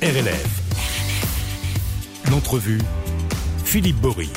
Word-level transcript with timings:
RLF. 0.00 0.62
L'entrevue, 2.30 2.78
Philippe 3.64 3.96
Bory. 3.96 4.28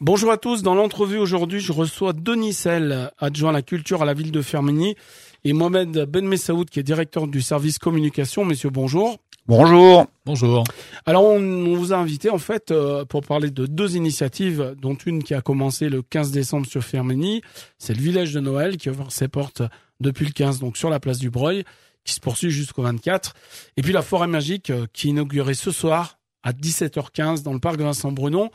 Bonjour 0.00 0.30
à 0.30 0.36
tous. 0.36 0.62
Dans 0.62 0.76
l'entrevue 0.76 1.18
aujourd'hui, 1.18 1.58
je 1.58 1.72
reçois 1.72 2.12
Denis 2.12 2.52
Sell, 2.52 3.10
adjoint 3.18 3.50
à 3.50 3.52
la 3.52 3.62
culture 3.62 4.02
à 4.02 4.04
la 4.04 4.14
ville 4.14 4.30
de 4.30 4.40
Fermigny, 4.42 4.94
et 5.42 5.52
Mohamed 5.52 6.04
Ben 6.08 6.24
Messaoud, 6.24 6.70
qui 6.70 6.78
est 6.78 6.84
directeur 6.84 7.26
du 7.26 7.42
service 7.42 7.80
communication. 7.80 8.44
Messieurs, 8.44 8.70
bonjour. 8.70 9.18
Bonjour. 9.48 10.06
Bonjour. 10.24 10.62
Alors, 11.04 11.24
on, 11.24 11.40
on 11.40 11.74
vous 11.74 11.92
a 11.92 11.96
invité 11.96 12.30
en 12.30 12.38
fait 12.38 12.70
euh, 12.70 13.04
pour 13.04 13.22
parler 13.22 13.50
de 13.50 13.66
deux 13.66 13.96
initiatives, 13.96 14.76
dont 14.80 14.94
une 14.94 15.24
qui 15.24 15.34
a 15.34 15.40
commencé 15.40 15.88
le 15.88 16.00
15 16.02 16.30
décembre 16.30 16.66
sur 16.68 16.84
Fermigny. 16.84 17.42
C'est 17.78 17.94
le 17.94 18.00
village 18.00 18.32
de 18.32 18.38
Noël 18.38 18.76
qui 18.76 18.88
ouvre 18.88 19.10
ses 19.10 19.26
portes 19.26 19.62
depuis 19.98 20.26
le 20.26 20.32
15, 20.32 20.60
donc 20.60 20.76
sur 20.76 20.90
la 20.90 21.00
place 21.00 21.18
du 21.18 21.30
Breuil, 21.30 21.64
qui 22.04 22.14
se 22.14 22.20
poursuit 22.20 22.50
jusqu'au 22.50 22.82
24. 22.82 23.34
Et 23.76 23.82
puis 23.82 23.92
la 23.92 24.02
forêt 24.02 24.26
magique 24.26 24.70
euh, 24.70 24.86
qui 24.92 25.08
est 25.08 25.10
inaugurée 25.10 25.54
ce 25.54 25.70
soir 25.70 26.18
à 26.42 26.52
17h15 26.52 27.42
dans 27.42 27.52
le 27.52 27.60
parc 27.60 27.80
Vincent 27.80 28.12
Brunon. 28.12 28.50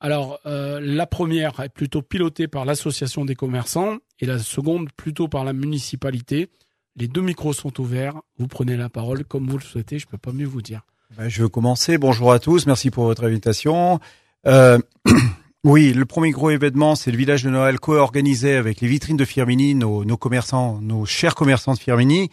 Alors, 0.00 0.40
euh, 0.46 0.80
la 0.82 1.06
première 1.06 1.60
est 1.60 1.68
plutôt 1.68 2.02
pilotée 2.02 2.48
par 2.48 2.64
l'association 2.64 3.24
des 3.24 3.36
commerçants 3.36 3.98
et 4.18 4.26
la 4.26 4.38
seconde 4.38 4.90
plutôt 4.96 5.28
par 5.28 5.44
la 5.44 5.52
municipalité. 5.52 6.50
Les 6.96 7.08
deux 7.08 7.20
micros 7.20 7.52
sont 7.52 7.80
ouverts. 7.80 8.20
Vous 8.38 8.48
prenez 8.48 8.76
la 8.76 8.88
parole 8.88 9.24
comme 9.24 9.48
vous 9.48 9.58
le 9.58 9.62
souhaitez. 9.62 9.98
Je 9.98 10.06
peux 10.06 10.18
pas 10.18 10.32
mieux 10.32 10.46
vous 10.46 10.62
dire. 10.62 10.82
Ben, 11.16 11.28
je 11.28 11.42
veux 11.42 11.48
commencer. 11.48 11.98
Bonjour 11.98 12.32
à 12.32 12.38
tous. 12.38 12.66
Merci 12.66 12.90
pour 12.90 13.04
votre 13.04 13.24
invitation. 13.24 14.00
Euh, 14.46 14.78
oui, 15.64 15.92
le 15.92 16.04
premier 16.04 16.30
gros 16.30 16.50
événement, 16.50 16.96
c'est 16.96 17.10
le 17.10 17.16
village 17.16 17.44
de 17.44 17.50
Noël 17.50 17.78
co-organisé 17.78 18.56
avec 18.56 18.80
les 18.80 18.88
vitrines 18.88 19.16
de 19.16 19.24
Firmini, 19.24 19.74
nos, 19.74 20.04
nos 20.04 20.16
commerçants, 20.16 20.80
nos 20.80 21.06
chers 21.06 21.34
commerçants 21.34 21.74
de 21.74 21.78
Firmini, 21.78 22.30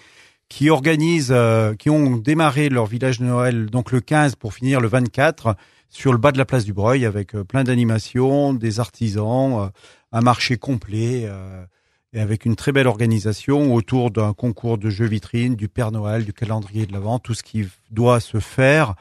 qui 0.49 0.70
organisent, 0.70 1.31
euh, 1.31 1.76
qui 1.76 1.89
ont 1.89 2.17
démarré 2.17 2.70
leur 2.70 2.88
village 2.88 3.20
de 3.20 3.26
Noël 3.26 3.67
donc 3.67 3.91
le 3.91 4.02
15 4.02 4.36
pour 4.36 4.53
finir 4.53 4.81
le 4.81 4.88
24 4.88 5.56
sur 5.89 6.11
le 6.11 6.17
bas 6.17 6.31
de 6.31 6.38
la 6.38 6.45
place 6.45 6.66
du 6.66 6.73
Breuil 6.73 7.06
avec 7.06 7.36
euh, 7.36 7.44
plein 7.44 7.64
d'animations, 7.64 8.53
des 8.53 8.80
artisans, 8.80 9.59
euh, 9.59 9.67
un 10.11 10.22
marché 10.22 10.58
complet. 10.58 11.23
euh, 11.25 11.66
et 12.11 12.19
avec 12.19 12.45
une 12.45 12.56
très 12.56 12.72
belle 12.72 12.88
organisation 12.88 13.73
autour 13.73 14.09
d'un 14.09 14.33
concours 14.33 14.78
de 14.78 14.89
jeux 14.89 15.06
vitrines, 15.06 15.56
du 15.56 15.67
Père 15.67 15.91
Noël, 15.91 16.25
du 16.25 16.33
calendrier 16.33 16.88
de 16.88 16.94
l'Avent, 16.94 17.19
tout 17.19 17.36
ce 17.36 17.44
qui 17.44 17.67
doit 17.91 18.19
se 18.19 18.39
faire 18.39 18.95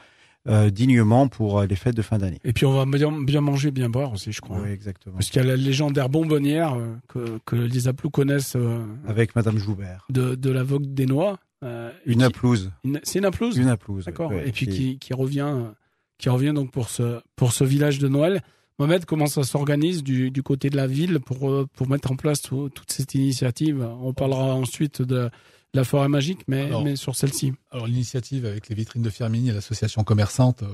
euh, 0.47 0.69
dignement 0.69 1.27
pour 1.27 1.59
euh, 1.59 1.65
les 1.65 1.75
fêtes 1.75 1.95
de 1.95 2.01
fin 2.01 2.17
d'année. 2.17 2.39
Et 2.43 2.53
puis 2.53 2.65
on 2.65 2.73
va 2.73 2.85
bien, 2.85 3.11
bien 3.21 3.41
manger, 3.41 3.71
bien 3.71 3.89
boire 3.89 4.13
aussi, 4.13 4.31
je 4.31 4.41
crois. 4.41 4.59
Oui, 4.61 4.69
exactement. 4.69 5.15
Parce 5.15 5.29
qu'il 5.29 5.41
y 5.41 5.45
a 5.45 5.47
la 5.47 5.57
légendaire 5.57 6.09
bonbonnière 6.09 6.75
euh, 6.75 6.95
que, 7.07 7.39
que 7.45 7.55
les 7.55 7.87
Aplous 7.87 8.09
connaissent 8.09 8.55
Avec 9.07 9.35
Madame 9.35 9.57
Joubert. 9.57 10.05
de, 10.09 10.35
de 10.35 10.49
la 10.49 10.63
vogue 10.63 10.93
des 10.93 11.05
noix. 11.05 11.39
Une 11.61 12.21
une- 12.85 12.99
C'est 13.03 13.19
une 13.19 13.25
aplouse 13.25 13.57
Une 13.57 13.67
aplouse. 13.67 14.05
D'accord. 14.05 14.31
ouais, 14.31 14.47
et 14.47 14.51
puis 14.53 14.67
qui- 14.97 15.13
revient, 15.13 15.53
qui 16.17 16.29
revient 16.29 16.53
donc 16.55 16.71
pour 16.71 16.89
ce, 16.89 17.19
pour 17.35 17.51
ce 17.51 17.65
village 17.65 17.99
de 17.99 18.07
Noël. 18.07 18.41
Mohamed, 18.79 19.03
comment 19.03 19.25
ça 19.27 19.43
s'organise 19.43 20.03
du, 20.03 20.31
du 20.31 20.41
côté 20.41 20.69
de 20.69 20.77
la 20.77 20.87
ville 20.87 21.19
pour, 21.19 21.67
pour 21.73 21.89
mettre 21.89 22.13
en 22.13 22.15
place 22.15 22.41
tout- 22.41 22.69
toute 22.69 22.89
cette 22.93 23.13
initiative? 23.13 23.85
On 24.01 24.13
parlera 24.13 24.55
ensuite 24.55 25.01
de 25.01 25.29
la 25.73 25.83
forêt 25.83 26.07
magique, 26.09 26.41
mais, 26.47 26.65
Alors- 26.65 26.83
mais 26.83 26.95
sur 26.95 27.15
celle-ci. 27.15 27.53
Alors 27.71 27.87
l'initiative 27.87 28.45
avec 28.45 28.69
les 28.69 28.75
vitrines 28.75 29.03
de 29.03 29.09
Firmini 29.09 29.49
et 29.49 29.53
l'association 29.53 30.03
commerçante 30.03 30.63
euh, 30.63 30.67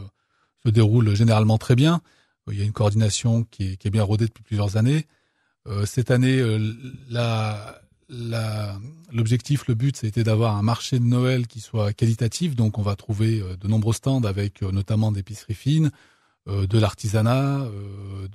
se 0.65 0.69
déroule 0.69 1.15
généralement 1.15 1.57
très 1.57 1.75
bien. 1.75 2.01
Euh, 2.47 2.53
Il 2.53 2.59
y 2.59 2.61
a 2.61 2.65
une 2.65 2.71
coordination 2.73 3.43
qui 3.43 3.71
est, 3.73 3.77
qui 3.77 3.87
est 3.87 3.91
bien 3.91 4.03
rodée 4.03 4.25
depuis 4.25 4.43
plusieurs 4.43 4.77
années. 4.77 5.05
Euh, 5.67 5.85
cette 5.85 6.11
année, 6.11 6.39
la- 7.09 7.81
la- 8.07 8.79
l'objectif, 9.11 9.67
le 9.67 9.73
but, 9.73 9.97
c'était 9.97 10.23
d'avoir 10.23 10.55
un 10.55 10.61
marché 10.61 10.99
de 10.99 11.03
Noël 11.05 11.47
qui 11.47 11.59
soit 11.59 11.91
qualitatif. 11.93 12.55
Donc 12.55 12.77
on 12.77 12.83
va 12.83 12.95
trouver 12.95 13.41
de 13.59 13.67
nombreux 13.67 13.93
stands 13.93 14.23
avec 14.23 14.61
notamment 14.61 15.11
d'épiceries 15.11 15.55
fines, 15.55 15.91
euh, 16.47 16.67
de 16.67 16.77
l'artisanat, 16.79 17.67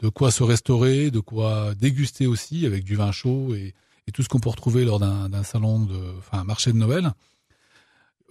de 0.03 0.09
quoi 0.09 0.31
se 0.33 0.43
restaurer, 0.43 1.11
de 1.13 1.21
quoi 1.21 1.75
déguster 1.77 2.27
aussi 2.27 2.67
avec 2.67 2.83
du 2.85 2.97
vin 2.97 3.13
chaud 3.13 3.55
et, 3.55 3.75
et 4.07 4.13
tout 4.13 4.23
ce 4.23 4.29
qu'on 4.29 4.41
peut 4.41 4.49
retrouver 4.49 4.85
lors 4.85 4.99
d'un 4.99 5.43
salon 5.43 5.85
de, 5.85 5.99
enfin, 6.19 6.39
un 6.39 6.45
marché 6.45 6.73
de 6.73 6.79
Noël. 6.79 7.13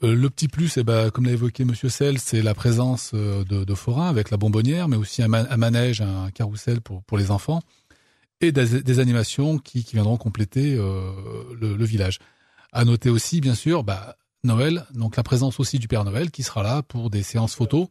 Euh, 0.04 0.16
le 0.16 0.30
petit 0.30 0.48
plus, 0.48 0.78
eh 0.78 0.84
ben, 0.84 1.10
comme 1.12 1.26
l'a 1.26 1.32
évoqué 1.32 1.66
Monsieur 1.66 1.90
Sell, 1.90 2.20
c'est 2.20 2.42
la 2.42 2.54
présence 2.54 3.12
euh, 3.14 3.44
de, 3.44 3.76
forains 3.76 4.08
avec 4.08 4.30
la 4.30 4.38
bonbonnière, 4.38 4.88
mais 4.88 4.96
aussi 4.96 5.22
un, 5.22 5.28
ma- 5.28 5.50
un 5.50 5.58
manège, 5.58 6.02
un 6.02 6.32
carrousel 6.32 6.80
pour, 6.82 7.18
les 7.18 7.32
enfants, 7.32 7.62
et 8.40 8.54
des, 8.54 9.00
animations 9.00 9.58
qui, 9.58 9.86
viendront 9.92 10.16
compléter 10.16 10.76
euh, 10.78 11.12
le, 11.60 11.76
le 11.76 11.86
village. 11.86 12.20
À 12.72 12.86
noter 12.86 13.10
aussi, 13.10 13.42
bien 13.42 13.56
sûr, 13.56 13.84
bah, 13.84 14.16
Noël, 14.44 14.86
donc 14.94 15.18
la 15.18 15.24
présence 15.24 15.60
aussi 15.60 15.80
du 15.80 15.90
Père 15.90 16.06
Noël 16.06 16.32
qui 16.32 16.44
sera 16.44 16.64
là 16.64 16.82
pour 16.82 17.10
des 17.10 17.24
séances 17.24 17.56
photos. 17.56 17.88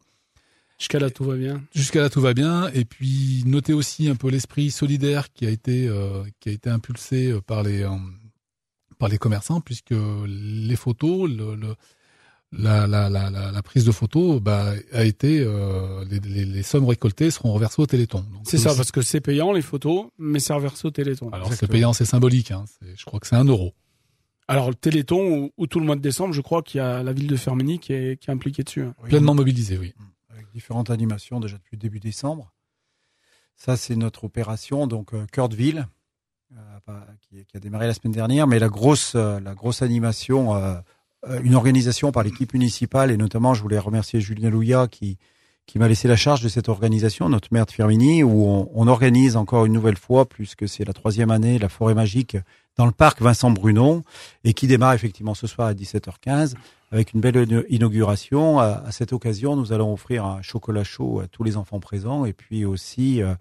Jusqu'à 0.78 0.98
là, 1.00 1.10
tout 1.10 1.24
va 1.24 1.34
bien. 1.36 1.62
Jusqu'à 1.74 2.00
là, 2.00 2.08
tout 2.08 2.20
va 2.20 2.34
bien. 2.34 2.68
Et 2.72 2.84
puis, 2.84 3.42
notez 3.46 3.72
aussi 3.72 4.08
un 4.08 4.14
peu 4.14 4.28
l'esprit 4.30 4.70
solidaire 4.70 5.32
qui 5.32 5.44
a 5.46 5.50
été 5.50 5.88
euh, 5.88 6.22
qui 6.40 6.48
a 6.50 6.52
été 6.52 6.70
impulsé 6.70 7.32
euh, 7.32 7.40
par 7.40 7.62
les 7.64 7.82
euh, 7.82 7.90
par 8.98 9.08
les 9.08 9.18
commerçants, 9.18 9.60
puisque 9.60 9.92
les 10.26 10.76
photos, 10.76 11.28
le, 11.30 11.54
le- 11.54 11.74
la, 12.50 12.86
la, 12.86 13.10
la, 13.10 13.28
la, 13.28 13.52
la 13.52 13.62
prise 13.62 13.84
de 13.84 13.92
photos, 13.92 14.40
bah, 14.40 14.72
a 14.92 15.04
été 15.04 15.40
euh, 15.40 16.02
les, 16.10 16.18
les, 16.20 16.44
les 16.46 16.62
sommes 16.62 16.86
récoltées 16.86 17.30
seront 17.30 17.52
reversées 17.52 17.82
au 17.82 17.86
Téléthon. 17.86 18.24
C'est 18.44 18.56
ça, 18.56 18.70
aussi- 18.70 18.78
parce 18.78 18.90
que 18.90 19.02
c'est 19.02 19.20
payant 19.20 19.52
les 19.52 19.60
photos, 19.60 20.06
mais 20.18 20.40
c'est 20.40 20.54
reversé 20.54 20.86
au 20.88 20.90
Téléthon. 20.90 21.28
Alors, 21.30 21.52
c'est 21.52 21.66
payant, 21.66 21.92
c'est 21.92 22.06
symbolique. 22.06 22.50
Hein. 22.50 22.64
Je 22.96 23.04
crois 23.04 23.20
que 23.20 23.26
c'est 23.26 23.36
un 23.36 23.44
euro. 23.44 23.74
Alors 24.50 24.70
le 24.70 24.74
Téléthon, 24.74 25.50
où 25.58 25.66
tout 25.66 25.78
le 25.78 25.84
mois 25.84 25.96
de 25.96 26.00
décembre, 26.00 26.32
je 26.32 26.40
crois 26.40 26.62
qu'il 26.62 26.78
y 26.78 26.80
a 26.80 27.02
la 27.02 27.12
ville 27.12 27.26
de 27.26 27.36
Fermigny 27.36 27.78
qui 27.80 27.92
est, 27.92 28.18
qui 28.18 28.30
est 28.30 28.32
impliquée 28.32 28.62
dessus. 28.62 28.80
hein. 28.80 28.94
Oui, 29.02 29.10
Pleinement 29.10 29.34
mobilisé, 29.34 29.76
oui. 29.76 29.92
Différentes 30.52 30.90
animations 30.90 31.40
déjà 31.40 31.56
depuis 31.56 31.76
le 31.76 31.80
début 31.80 32.00
décembre. 32.00 32.52
Ça, 33.56 33.76
c'est 33.76 33.96
notre 33.96 34.24
opération, 34.24 34.86
donc 34.86 35.14
euh, 35.14 35.26
cœur 35.32 35.48
de 35.48 35.56
ville, 35.56 35.88
euh, 36.56 36.80
pas- 36.86 37.06
qui, 37.28 37.56
a 37.56 37.60
démarré 37.60 37.86
la 37.86 37.94
semaine 37.94 38.12
dernière. 38.12 38.46
Mais 38.46 38.58
la 38.58 38.68
grosse, 38.68 39.14
euh, 39.14 39.40
la 39.40 39.54
grosse 39.54 39.82
animation, 39.82 40.54
une 41.42 41.56
organisation 41.56 42.12
par 42.12 42.22
l'équipe 42.22 42.52
municipale, 42.52 43.10
et 43.10 43.16
notamment, 43.16 43.52
je 43.52 43.62
voulais 43.62 43.78
remercier 43.78 44.20
Julien 44.20 44.50
Louillat 44.50 44.86
qui, 44.86 45.18
qui 45.68 45.78
m'a 45.78 45.86
laissé 45.86 46.08
la 46.08 46.16
charge 46.16 46.40
de 46.42 46.48
cette 46.48 46.68
organisation, 46.68 47.28
notre 47.28 47.48
maire 47.52 47.66
de 47.66 47.70
Firmini, 47.70 48.22
où 48.24 48.46
on, 48.46 48.68
on 48.74 48.88
organise 48.88 49.36
encore 49.36 49.66
une 49.66 49.72
nouvelle 49.74 49.98
fois, 49.98 50.26
puisque 50.26 50.66
c'est 50.68 50.84
la 50.84 50.92
troisième 50.94 51.30
année, 51.30 51.58
la 51.58 51.68
forêt 51.68 51.94
magique 51.94 52.36
dans 52.76 52.86
le 52.86 52.92
parc 52.92 53.20
Vincent 53.22 53.50
Brunon, 53.50 54.02
et 54.44 54.54
qui 54.54 54.66
démarre 54.66 54.94
effectivement 54.94 55.34
ce 55.34 55.46
soir 55.46 55.68
à 55.68 55.74
17h15 55.74 56.54
avec 56.90 57.12
une 57.12 57.20
belle 57.20 57.64
inauguration. 57.68 58.58
À, 58.60 58.82
à 58.86 58.92
cette 58.92 59.12
occasion, 59.12 59.56
nous 59.56 59.72
allons 59.72 59.92
offrir 59.92 60.24
un 60.24 60.40
chocolat 60.42 60.84
chaud 60.84 61.20
à 61.20 61.28
tous 61.28 61.44
les 61.44 61.56
enfants 61.58 61.80
présents 61.80 62.24
et 62.24 62.32
puis 62.32 62.64
aussi 62.64 63.20
euh, 63.22 63.34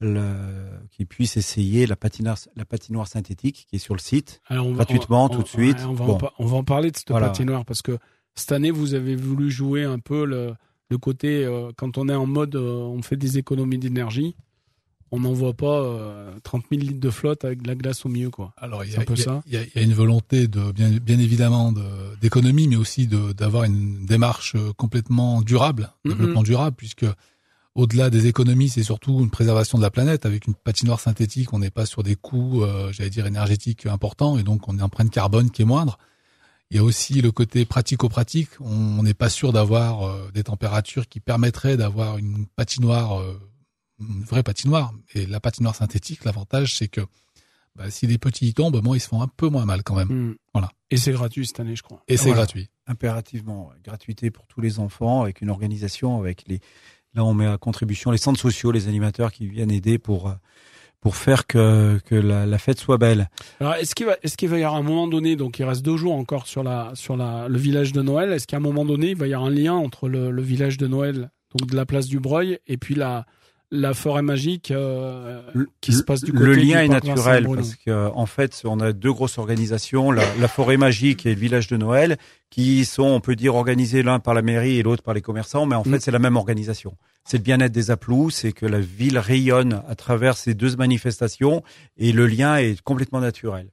le- 0.00 0.70
qu'ils 0.90 1.06
puissent 1.06 1.36
essayer 1.36 1.86
la 1.86 1.96
patinoire, 1.96 2.38
la 2.56 2.64
patinoire 2.64 3.06
synthétique 3.06 3.66
qui 3.68 3.76
est 3.76 3.80
sur 3.80 3.94
le 3.94 4.00
site. 4.00 4.40
Alors, 4.48 4.66
on 4.66 4.70
va- 4.70 4.76
Gratuitement, 4.84 5.24
on- 5.26 5.28
tout 5.28 5.42
de 5.42 5.48
suite. 5.48 5.78
on, 5.86 5.92
va 5.92 6.04
en 6.04 6.08
Bon. 6.08 6.16
par- 6.18 6.32
on 6.38 6.46
va 6.46 6.56
en 6.56 6.64
parler 6.64 6.90
de 6.90 6.96
cette 6.96 7.10
Voilà. 7.10 7.28
patinoire 7.28 7.64
parce 7.64 7.82
que 7.82 7.98
cette 8.34 8.52
année, 8.52 8.70
vous 8.70 8.94
avez 8.94 9.14
voulu 9.16 9.50
jouer 9.50 9.84
un 9.84 9.98
peu 9.98 10.24
le, 10.24 10.54
le 10.90 10.98
côté, 10.98 11.44
euh, 11.44 11.70
quand 11.76 11.98
on 11.98 12.08
est 12.08 12.14
en 12.14 12.26
mode, 12.26 12.56
euh, 12.56 12.72
on 12.82 13.00
fait 13.02 13.16
des 13.16 13.38
économies 13.38 13.78
d'énergie, 13.78 14.34
on 15.12 15.20
n'envoie 15.20 15.54
pas 15.54 15.80
euh, 15.82 16.32
30 16.44 16.64
000 16.70 16.82
litres 16.82 17.00
de 17.00 17.10
flotte 17.10 17.44
avec 17.44 17.62
de 17.62 17.68
la 17.68 17.74
glace 17.74 18.04
au 18.06 18.08
milieu. 18.08 18.30
quoi. 18.30 18.52
Alors, 18.56 18.84
il 18.84 18.92
y, 18.92 18.96
a, 18.96 19.00
un 19.00 19.04
peu 19.04 19.14
il 19.14 19.18
y 19.18 19.22
a- 19.22 19.24
ça. 19.24 19.42
il 19.46 19.52
y 19.52 19.56
a- 19.56 19.62
il 19.62 19.70
y 19.74 19.78
a 19.78 19.82
une 19.82 19.92
volonté 19.94 20.46
de 20.48 20.70
bien, 20.72 20.90
bien 20.90 21.18
évidemment 21.18 21.72
de- 21.72 21.82
d'économie, 22.20 22.68
mais 22.68 22.76
aussi 22.76 23.06
d'avoir 23.08 23.64
une 23.64 24.04
démarche 24.06 24.54
euh, 24.56 24.72
complètement 24.76 25.42
durable, 25.42 25.90
développement 26.04 26.42
durable, 26.44 26.76
puisque 26.76 27.06
au-delà 27.74 28.10
des 28.10 28.26
économies, 28.26 28.68
c'est 28.68 28.82
surtout 28.82 29.20
une 29.20 29.30
préservation 29.30 29.78
de 29.78 29.82
la 29.82 29.90
planète. 29.90 30.26
Avec 30.26 30.46
une 30.46 30.54
patinoire 30.54 31.00
synthétique, 31.00 31.52
on 31.52 31.58
n'est 31.60 31.70
pas 31.70 31.86
sur 31.86 32.02
des 32.02 32.14
coûts, 32.16 32.62
euh, 32.62 32.92
j'allais 32.92 33.10
dire 33.10 33.26
énergétiques 33.26 33.86
importants, 33.86 34.38
et 34.38 34.42
donc 34.42 34.68
on 34.68 34.72
a 34.72 34.74
une 34.74 34.82
empreinte 34.82 35.10
carbone 35.10 35.50
qui 35.50 35.62
est 35.62 35.64
moindre. 35.64 35.98
Il 36.70 36.76
y 36.76 36.80
a 36.80 36.84
aussi 36.84 37.20
le 37.20 37.32
côté 37.32 37.64
pratico-pratique. 37.64 38.50
On 38.60 39.02
n'est 39.02 39.14
pas 39.14 39.28
sûr 39.28 39.52
d'avoir 39.52 40.02
euh, 40.06 40.30
des 40.32 40.44
températures 40.44 41.08
qui 41.08 41.18
permettraient 41.18 41.76
d'avoir 41.76 42.16
une 42.18 42.46
patinoire, 42.46 43.20
euh, 43.20 43.40
une 43.98 44.22
vraie 44.22 44.44
patinoire. 44.44 44.92
Et 45.14 45.26
la 45.26 45.40
patinoire 45.40 45.74
synthétique, 45.74 46.24
l'avantage, 46.24 46.76
c'est 46.76 46.86
que 46.88 47.00
bah, 47.74 47.90
si 47.90 48.06
les 48.06 48.18
petits 48.18 48.46
y 48.48 48.54
tombent, 48.54 48.80
bon, 48.80 48.94
ils 48.94 49.00
se 49.00 49.08
font 49.08 49.20
un 49.20 49.28
peu 49.28 49.48
moins 49.48 49.64
mal 49.64 49.82
quand 49.82 49.96
même. 49.96 50.08
Hmm. 50.08 50.34
Voilà. 50.54 50.70
Et 50.90 50.96
c'est 50.96 51.12
gratuit 51.12 51.46
cette 51.46 51.58
année, 51.60 51.74
je 51.74 51.82
crois. 51.82 52.02
Et 52.06 52.16
c'est 52.16 52.24
Voilà. 52.26 52.42
gratuit. 52.42 52.68
Impérativement, 52.86 53.72
gratuité 53.84 54.30
pour 54.30 54.46
tous 54.46 54.60
les 54.60 54.78
enfants 54.78 55.22
avec 55.22 55.40
une 55.40 55.50
organisation, 55.50 56.18
avec 56.20 56.44
les. 56.46 56.60
Là, 57.14 57.24
on 57.24 57.34
met 57.34 57.46
à 57.46 57.58
contribution 57.58 58.12
les 58.12 58.18
centres 58.18 58.38
sociaux, 58.40 58.70
les 58.70 58.86
animateurs 58.86 59.32
qui 59.32 59.48
viennent 59.48 59.72
aider 59.72 59.98
pour 59.98 60.28
euh, 60.28 60.34
pour 61.00 61.16
faire 61.16 61.46
que 61.46 61.98
que 62.04 62.14
la, 62.14 62.46
la 62.46 62.58
fête 62.58 62.78
soit 62.78 62.98
belle. 62.98 63.28
Alors, 63.60 63.74
est-ce 63.74 63.94
qu'il 63.94 64.06
va, 64.06 64.16
est-ce 64.22 64.36
qu'il 64.36 64.48
va 64.48 64.58
y 64.58 64.64
avoir 64.64 64.78
un 64.78 64.82
moment 64.82 65.08
donné, 65.08 65.36
donc 65.36 65.58
il 65.58 65.64
reste 65.64 65.82
deux 65.82 65.96
jours 65.96 66.14
encore 66.14 66.46
sur 66.46 66.62
la, 66.62 66.90
sur 66.94 67.16
la, 67.16 67.48
le 67.48 67.58
village 67.58 67.92
de 67.92 68.02
Noël, 68.02 68.32
est-ce 68.32 68.46
qu'à 68.46 68.58
un 68.58 68.60
moment 68.60 68.84
donné, 68.84 69.10
il 69.10 69.16
va 69.16 69.26
y 69.26 69.34
avoir 69.34 69.48
un 69.48 69.54
lien 69.54 69.74
entre 69.74 70.08
le, 70.08 70.30
le 70.30 70.42
village 70.42 70.76
de 70.76 70.86
Noël, 70.86 71.30
donc 71.58 71.70
de 71.70 71.76
la 71.76 71.86
place 71.86 72.06
du 72.06 72.20
Breuil, 72.20 72.58
et 72.66 72.76
puis 72.76 72.94
la, 72.94 73.26
la 73.72 73.94
forêt 73.94 74.22
magique 74.22 74.70
euh, 74.72 75.40
qui 75.80 75.92
se 75.92 76.02
passe 76.02 76.22
du 76.22 76.32
côté 76.32 76.44
Le 76.44 76.54
lien 76.54 76.80
du 76.80 76.86
est 76.86 76.88
naturel 76.88 77.46
parce 77.54 77.76
que 77.76 78.08
en 78.12 78.26
fait, 78.26 78.60
on 78.64 78.80
a 78.80 78.92
deux 78.92 79.12
grosses 79.12 79.38
organisations, 79.38 80.10
la, 80.10 80.24
la 80.40 80.48
forêt 80.48 80.76
magique 80.76 81.24
et 81.26 81.34
le 81.34 81.40
village 81.40 81.68
de 81.68 81.76
Noël, 81.76 82.16
qui 82.50 82.84
sont, 82.84 83.04
on 83.04 83.20
peut 83.20 83.36
dire, 83.36 83.54
organisés 83.54 84.02
l'un 84.02 84.18
par 84.18 84.34
la 84.34 84.42
mairie 84.42 84.78
et 84.78 84.82
l'autre 84.82 85.02
par 85.04 85.14
les 85.14 85.20
commerçants, 85.22 85.66
mais 85.66 85.76
en 85.76 85.82
Mm. 85.82 85.90
fait, 85.92 86.00
c'est 86.00 86.10
la 86.10 86.18
même 86.18 86.36
organisation. 86.36 86.96
C'est 87.24 87.36
le 87.38 87.42
bien-être 87.44 87.72
des 87.72 87.90
Aplous, 87.92 88.30
c'est 88.30 88.52
que 88.52 88.66
la 88.66 88.80
ville 88.80 89.18
rayonne 89.18 89.82
à 89.88 89.94
travers 89.94 90.36
ces 90.36 90.54
deux 90.54 90.74
manifestations 90.76 91.62
et 91.96 92.12
le 92.12 92.26
lien 92.26 92.56
est 92.56 92.80
complètement 92.82 93.20
naturel. 93.20 93.68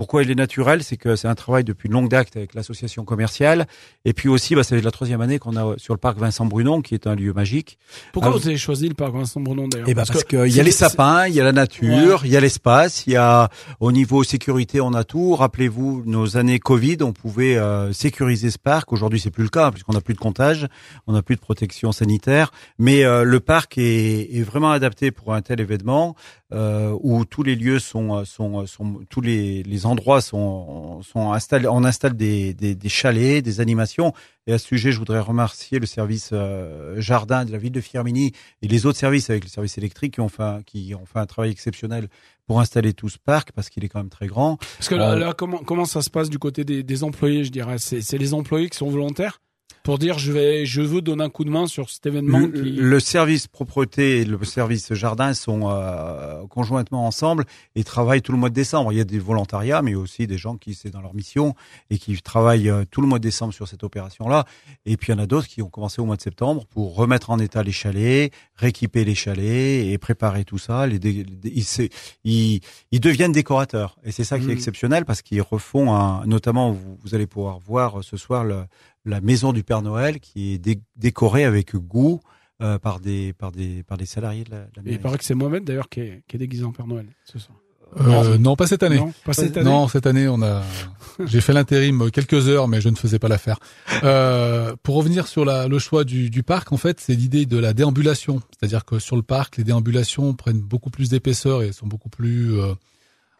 Pourquoi 0.00 0.22
il 0.22 0.30
est 0.30 0.34
naturel 0.34 0.82
C'est 0.82 0.96
que 0.96 1.14
c'est 1.14 1.28
un 1.28 1.34
travail 1.34 1.62
depuis 1.62 1.88
une 1.88 1.92
longue 1.92 2.08
date 2.08 2.34
avec 2.34 2.54
l'association 2.54 3.04
commerciale. 3.04 3.66
Et 4.06 4.14
puis 4.14 4.30
aussi, 4.30 4.54
bah, 4.54 4.62
c'est 4.64 4.80
la 4.80 4.90
troisième 4.90 5.20
année 5.20 5.38
qu'on 5.38 5.56
a 5.56 5.74
sur 5.76 5.92
le 5.92 5.98
parc 5.98 6.16
Vincent-Brunon, 6.16 6.80
qui 6.80 6.94
est 6.94 7.06
un 7.06 7.14
lieu 7.14 7.34
magique. 7.34 7.78
Pourquoi 8.14 8.32
Ah, 8.34 8.38
vous 8.38 8.48
avez 8.48 8.56
choisi 8.56 8.88
le 8.88 8.94
parc 8.94 9.12
Vincent-Brunon 9.12 9.68
d'ailleurs 9.68 9.86
Eh 9.90 9.92
ben 9.92 10.04
parce, 10.06 10.24
que 10.24 10.46
qu'il 10.46 10.56
y 10.56 10.58
a 10.58 10.62
les 10.62 10.70
sapins, 10.70 11.26
il 11.26 11.34
y 11.34 11.40
a 11.42 11.44
la 11.44 11.52
nature, 11.52 12.24
il 12.24 12.30
y 12.30 12.36
a 12.38 12.40
l'espace, 12.40 13.06
il 13.06 13.12
y 13.12 13.16
a 13.16 13.50
au 13.78 13.92
niveau 13.92 14.24
sécurité 14.24 14.80
on 14.80 14.94
a 14.94 15.04
tout. 15.04 15.34
Rappelez-vous 15.34 16.02
nos 16.06 16.38
années 16.38 16.60
Covid, 16.60 16.96
on 17.02 17.12
pouvait 17.12 17.58
euh, 17.58 17.92
sécuriser 17.92 18.50
ce 18.50 18.58
parc. 18.58 18.94
Aujourd'hui 18.94 19.20
c'est 19.20 19.30
plus 19.30 19.44
le 19.44 19.50
cas 19.50 19.70
puisqu'on 19.70 19.92
n'a 19.92 20.00
plus 20.00 20.14
de 20.14 20.18
comptage, 20.18 20.66
on 21.08 21.12
n'a 21.12 21.20
plus 21.20 21.36
de 21.36 21.42
protection 21.42 21.92
sanitaire. 21.92 22.52
Mais 22.78 23.04
euh, 23.04 23.22
le 23.22 23.38
parc 23.40 23.76
est, 23.76 24.34
est 24.34 24.42
vraiment 24.42 24.70
adapté 24.70 25.10
pour 25.10 25.34
un 25.34 25.42
tel 25.42 25.60
événement 25.60 26.16
euh, 26.54 26.96
où 27.02 27.26
tous 27.26 27.42
les 27.42 27.54
lieux 27.54 27.80
sont 27.80 28.24
sont, 28.24 28.66
sont 28.66 29.00
tous 29.10 29.20
les, 29.20 29.62
les 29.62 29.86
endroits 29.90 30.20
sont 30.20 31.02
sont 31.02 31.32
installés. 31.32 31.66
On 31.68 31.84
installe 31.84 32.14
des, 32.16 32.54
des, 32.54 32.74
des 32.74 32.88
chalets, 32.88 33.44
des 33.44 33.60
animations. 33.60 34.12
Et 34.46 34.52
à 34.52 34.58
ce 34.58 34.66
sujet, 34.66 34.90
je 34.92 34.98
voudrais 34.98 35.20
remercier 35.20 35.78
le 35.78 35.86
service 35.86 36.30
euh, 36.32 37.00
jardin 37.00 37.44
de 37.44 37.52
la 37.52 37.58
ville 37.58 37.72
de 37.72 37.80
Firminy 37.80 38.32
et 38.62 38.68
les 38.68 38.86
autres 38.86 38.98
services 38.98 39.28
avec 39.30 39.44
les 39.44 39.50
services 39.50 39.76
électriques 39.78 40.14
qui 40.14 40.20
ont 40.20 40.28
fait 40.28 40.42
un, 40.42 40.62
qui 40.62 40.94
ont 40.94 41.06
fait 41.06 41.18
un 41.18 41.26
travail 41.26 41.50
exceptionnel 41.50 42.08
pour 42.46 42.60
installer 42.60 42.92
tout 42.94 43.08
ce 43.08 43.18
parc 43.18 43.52
parce 43.52 43.68
qu'il 43.70 43.84
est 43.84 43.88
quand 43.88 44.00
même 44.00 44.08
très 44.08 44.26
grand. 44.26 44.56
Parce 44.78 44.88
que 44.88 44.94
là, 44.96 45.12
Euh, 45.12 45.18
là, 45.18 45.34
comment 45.34 45.58
comment 45.58 45.84
ça 45.84 46.00
se 46.02 46.10
passe 46.10 46.30
du 46.30 46.38
côté 46.38 46.64
des, 46.64 46.82
des 46.82 47.04
employés, 47.04 47.44
je 47.44 47.50
dirais? 47.52 47.76
C'est 47.78 48.18
les 48.18 48.32
employés 48.34 48.68
qui 48.70 48.78
sont 48.78 48.90
volontaires? 48.90 49.40
Pour 49.82 49.98
dire 49.98 50.18
je 50.18 50.30
vais 50.32 50.66
je 50.66 50.82
veux 50.82 51.00
donner 51.00 51.24
un 51.24 51.30
coup 51.30 51.44
de 51.44 51.50
main 51.50 51.66
sur 51.66 51.88
cet 51.90 52.04
événement. 52.06 52.40
Le, 52.40 52.48
qui... 52.48 52.70
le 52.72 53.00
service 53.00 53.46
propreté 53.46 54.20
et 54.20 54.24
le 54.24 54.42
service 54.44 54.92
jardin 54.94 55.32
sont 55.34 55.70
euh, 55.70 56.46
conjointement 56.48 57.06
ensemble 57.06 57.44
et 57.74 57.84
travaillent 57.84 58.22
tout 58.22 58.32
le 58.32 58.38
mois 58.38 58.50
de 58.50 58.54
décembre. 58.54 58.92
Il 58.92 58.98
y 58.98 59.00
a 59.00 59.04
des 59.04 59.18
volontariats, 59.18 59.82
mais 59.82 59.94
aussi 59.94 60.26
des 60.26 60.38
gens 60.38 60.56
qui 60.56 60.74
c'est 60.74 60.90
dans 60.90 61.00
leur 61.00 61.14
mission 61.14 61.54
et 61.90 61.98
qui 61.98 62.20
travaillent 62.20 62.68
euh, 62.68 62.84
tout 62.90 63.00
le 63.00 63.06
mois 63.06 63.18
de 63.18 63.24
décembre 63.24 63.54
sur 63.54 63.66
cette 63.68 63.82
opération-là. 63.82 64.44
Et 64.86 64.96
puis 64.96 65.12
il 65.12 65.16
y 65.16 65.18
en 65.18 65.22
a 65.22 65.26
d'autres 65.26 65.48
qui 65.48 65.62
ont 65.62 65.68
commencé 65.70 66.00
au 66.00 66.04
mois 66.04 66.16
de 66.16 66.22
septembre 66.22 66.66
pour 66.66 66.94
remettre 66.94 67.30
en 67.30 67.38
état 67.38 67.62
les 67.62 67.72
chalets, 67.72 68.32
rééquiper 68.56 69.04
les 69.04 69.14
chalets 69.14 69.86
et 69.90 69.96
préparer 69.98 70.44
tout 70.44 70.58
ça. 70.58 70.86
Les 70.86 70.98
dé- 70.98 71.24
les- 71.42 71.50
ils, 71.54 71.64
se- 71.64 71.88
ils, 72.24 72.60
ils 72.92 73.00
deviennent 73.00 73.32
décorateurs 73.32 73.96
et 74.04 74.12
c'est 74.12 74.24
ça 74.24 74.38
qui 74.38 74.44
est 74.44 74.48
Mhm. 74.48 74.52
exceptionnel 74.54 75.04
parce 75.04 75.22
qu'ils 75.22 75.42
refont 75.42 75.94
un, 75.94 76.26
notamment 76.26 76.72
vous, 76.72 76.98
vous 77.02 77.14
allez 77.14 77.26
pouvoir 77.26 77.58
voir 77.60 78.02
ce 78.04 78.16
soir 78.16 78.44
le, 78.44 78.64
la 79.04 79.20
maison 79.20 79.52
du 79.52 79.62
Père 79.62 79.82
Noël 79.82 80.20
qui 80.20 80.52
est 80.54 80.58
dé- 80.58 80.80
décorée 80.96 81.44
avec 81.44 81.74
goût 81.76 82.20
euh, 82.62 82.78
par 82.78 83.00
des 83.00 83.32
par 83.32 83.52
des 83.52 83.82
par 83.82 83.96
des 83.96 84.06
salariés 84.06 84.44
de 84.44 84.50
la, 84.50 84.58
de 84.58 84.70
la 84.76 84.82
Et 84.82 84.84
mairie. 84.84 84.96
il 84.96 85.00
paraît 85.00 85.18
que 85.18 85.24
c'est 85.24 85.34
Mohamed 85.34 85.64
d'ailleurs 85.64 85.88
qui 85.88 86.00
est, 86.00 86.22
qui 86.28 86.36
est 86.36 86.38
déguisé 86.38 86.64
en 86.64 86.72
Père 86.72 86.86
Noël 86.86 87.06
ce 87.24 87.38
soir. 87.38 87.56
Euh, 87.98 88.38
non, 88.38 88.54
pas 88.54 88.68
cette 88.68 88.84
année. 88.84 88.98
Non, 88.98 89.12
pas 89.24 89.32
cette 89.32 89.56
année. 89.56 89.68
Non, 89.68 89.88
cette 89.88 90.06
année, 90.06 90.28
on 90.28 90.40
a. 90.42 90.62
J'ai 91.26 91.40
fait 91.40 91.52
l'intérim 91.52 92.08
quelques 92.12 92.46
heures, 92.48 92.68
mais 92.68 92.80
je 92.80 92.88
ne 92.88 92.94
faisais 92.94 93.18
pas 93.18 93.26
l'affaire. 93.26 93.58
Euh, 94.04 94.76
pour 94.84 94.94
revenir 94.94 95.26
sur 95.26 95.44
la, 95.44 95.66
le 95.66 95.78
choix 95.80 96.04
du, 96.04 96.30
du 96.30 96.44
parc, 96.44 96.70
en 96.70 96.76
fait, 96.76 97.00
c'est 97.00 97.14
l'idée 97.16 97.46
de 97.46 97.58
la 97.58 97.72
déambulation. 97.72 98.40
C'est-à-dire 98.52 98.84
que 98.84 99.00
sur 99.00 99.16
le 99.16 99.22
parc, 99.22 99.56
les 99.56 99.64
déambulations 99.64 100.34
prennent 100.34 100.60
beaucoup 100.60 100.90
plus 100.90 101.08
d'épaisseur 101.08 101.64
et 101.64 101.72
sont 101.72 101.88
beaucoup 101.88 102.08
plus, 102.10 102.60
euh, 102.60 102.74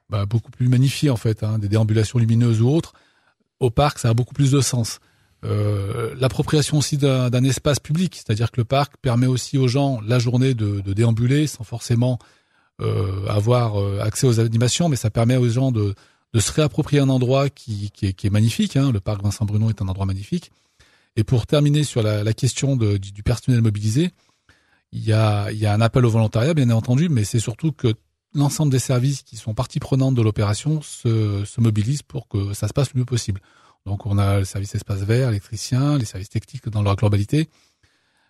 bah, 0.08 0.26
beaucoup 0.26 0.50
plus 0.50 0.66
magnifiées 0.68 1.10
en 1.10 1.16
fait. 1.16 1.44
Hein, 1.44 1.60
des 1.60 1.68
déambulations 1.68 2.18
lumineuses 2.18 2.60
ou 2.60 2.68
autres. 2.70 2.92
Au 3.60 3.70
parc, 3.70 4.00
ça 4.00 4.08
a 4.08 4.14
beaucoup 4.14 4.34
plus 4.34 4.50
de 4.50 4.60
sens. 4.60 4.98
Euh, 5.44 6.14
L'appropriation 6.18 6.78
aussi 6.78 6.96
d'un 6.96 7.44
espace 7.44 7.80
public, 7.80 8.16
c'est-à-dire 8.16 8.50
que 8.50 8.60
le 8.60 8.64
parc 8.64 8.96
permet 9.00 9.26
aussi 9.26 9.58
aux 9.58 9.68
gens 9.68 10.00
la 10.00 10.18
journée 10.18 10.54
de, 10.54 10.80
déambuler 10.80 11.46
sans 11.46 11.64
forcément 11.64 12.18
euh, 12.80 13.26
avoir 13.26 13.80
euh, 13.80 14.00
accès 14.00 14.26
aux 14.26 14.40
animations, 14.40 14.88
mais 14.88 14.96
ça 14.96 15.10
permet 15.10 15.36
aux 15.36 15.48
gens 15.48 15.72
de, 15.72 15.94
se 16.34 16.52
réapproprier 16.52 17.00
un 17.00 17.08
endroit 17.08 17.48
qui, 17.48 17.90
est, 18.02 18.30
magnifique. 18.30 18.76
Hein. 18.76 18.92
Le 18.92 19.00
parc 19.00 19.22
Vincent 19.22 19.44
Bruno 19.44 19.68
est 19.70 19.82
un 19.82 19.88
endroit 19.88 20.06
magnifique. 20.06 20.52
Et 21.16 21.24
pour 21.24 21.46
terminer 21.46 21.82
sur 21.82 22.02
la, 22.02 22.32
question 22.32 22.76
du, 22.76 23.22
personnel 23.24 23.62
mobilisé, 23.62 24.10
il 24.92 25.04
y, 25.04 25.12
a, 25.12 25.50
il 25.52 25.58
y 25.58 25.66
a 25.66 25.72
un 25.72 25.80
appel 25.80 26.04
au 26.04 26.10
volontariat, 26.10 26.54
bien 26.54 26.70
entendu, 26.70 27.08
mais 27.08 27.24
c'est 27.24 27.40
surtout 27.40 27.72
que 27.72 27.94
l'ensemble 28.34 28.70
des 28.70 28.78
services 28.78 29.22
qui 29.22 29.36
sont 29.36 29.54
partie 29.54 29.80
prenante 29.80 30.14
de 30.14 30.22
l'opération 30.22 30.82
se, 30.82 31.44
se 31.44 31.60
mobilisent 31.60 32.02
pour 32.02 32.28
que 32.28 32.52
ça 32.54 32.68
se 32.68 32.72
passe 32.72 32.94
le 32.94 33.00
mieux 33.00 33.04
possible. 33.04 33.40
Donc 33.86 34.06
on 34.06 34.18
a 34.18 34.38
le 34.38 34.44
service 34.44 34.74
espace 34.74 35.00
vert, 35.00 35.28
électricien, 35.28 35.98
les 35.98 36.04
services 36.04 36.28
techniques 36.28 36.68
dans 36.68 36.82
leur 36.82 36.96
globalité, 36.96 37.48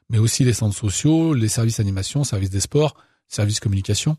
mais 0.08 0.18
aussi 0.18 0.44
les 0.44 0.52
centres 0.52 0.76
sociaux, 0.76 1.34
les 1.34 1.48
services 1.48 1.80
animation, 1.80 2.24
services 2.24 2.50
des 2.50 2.60
sports, 2.60 2.96
services 3.28 3.60
communication. 3.60 4.16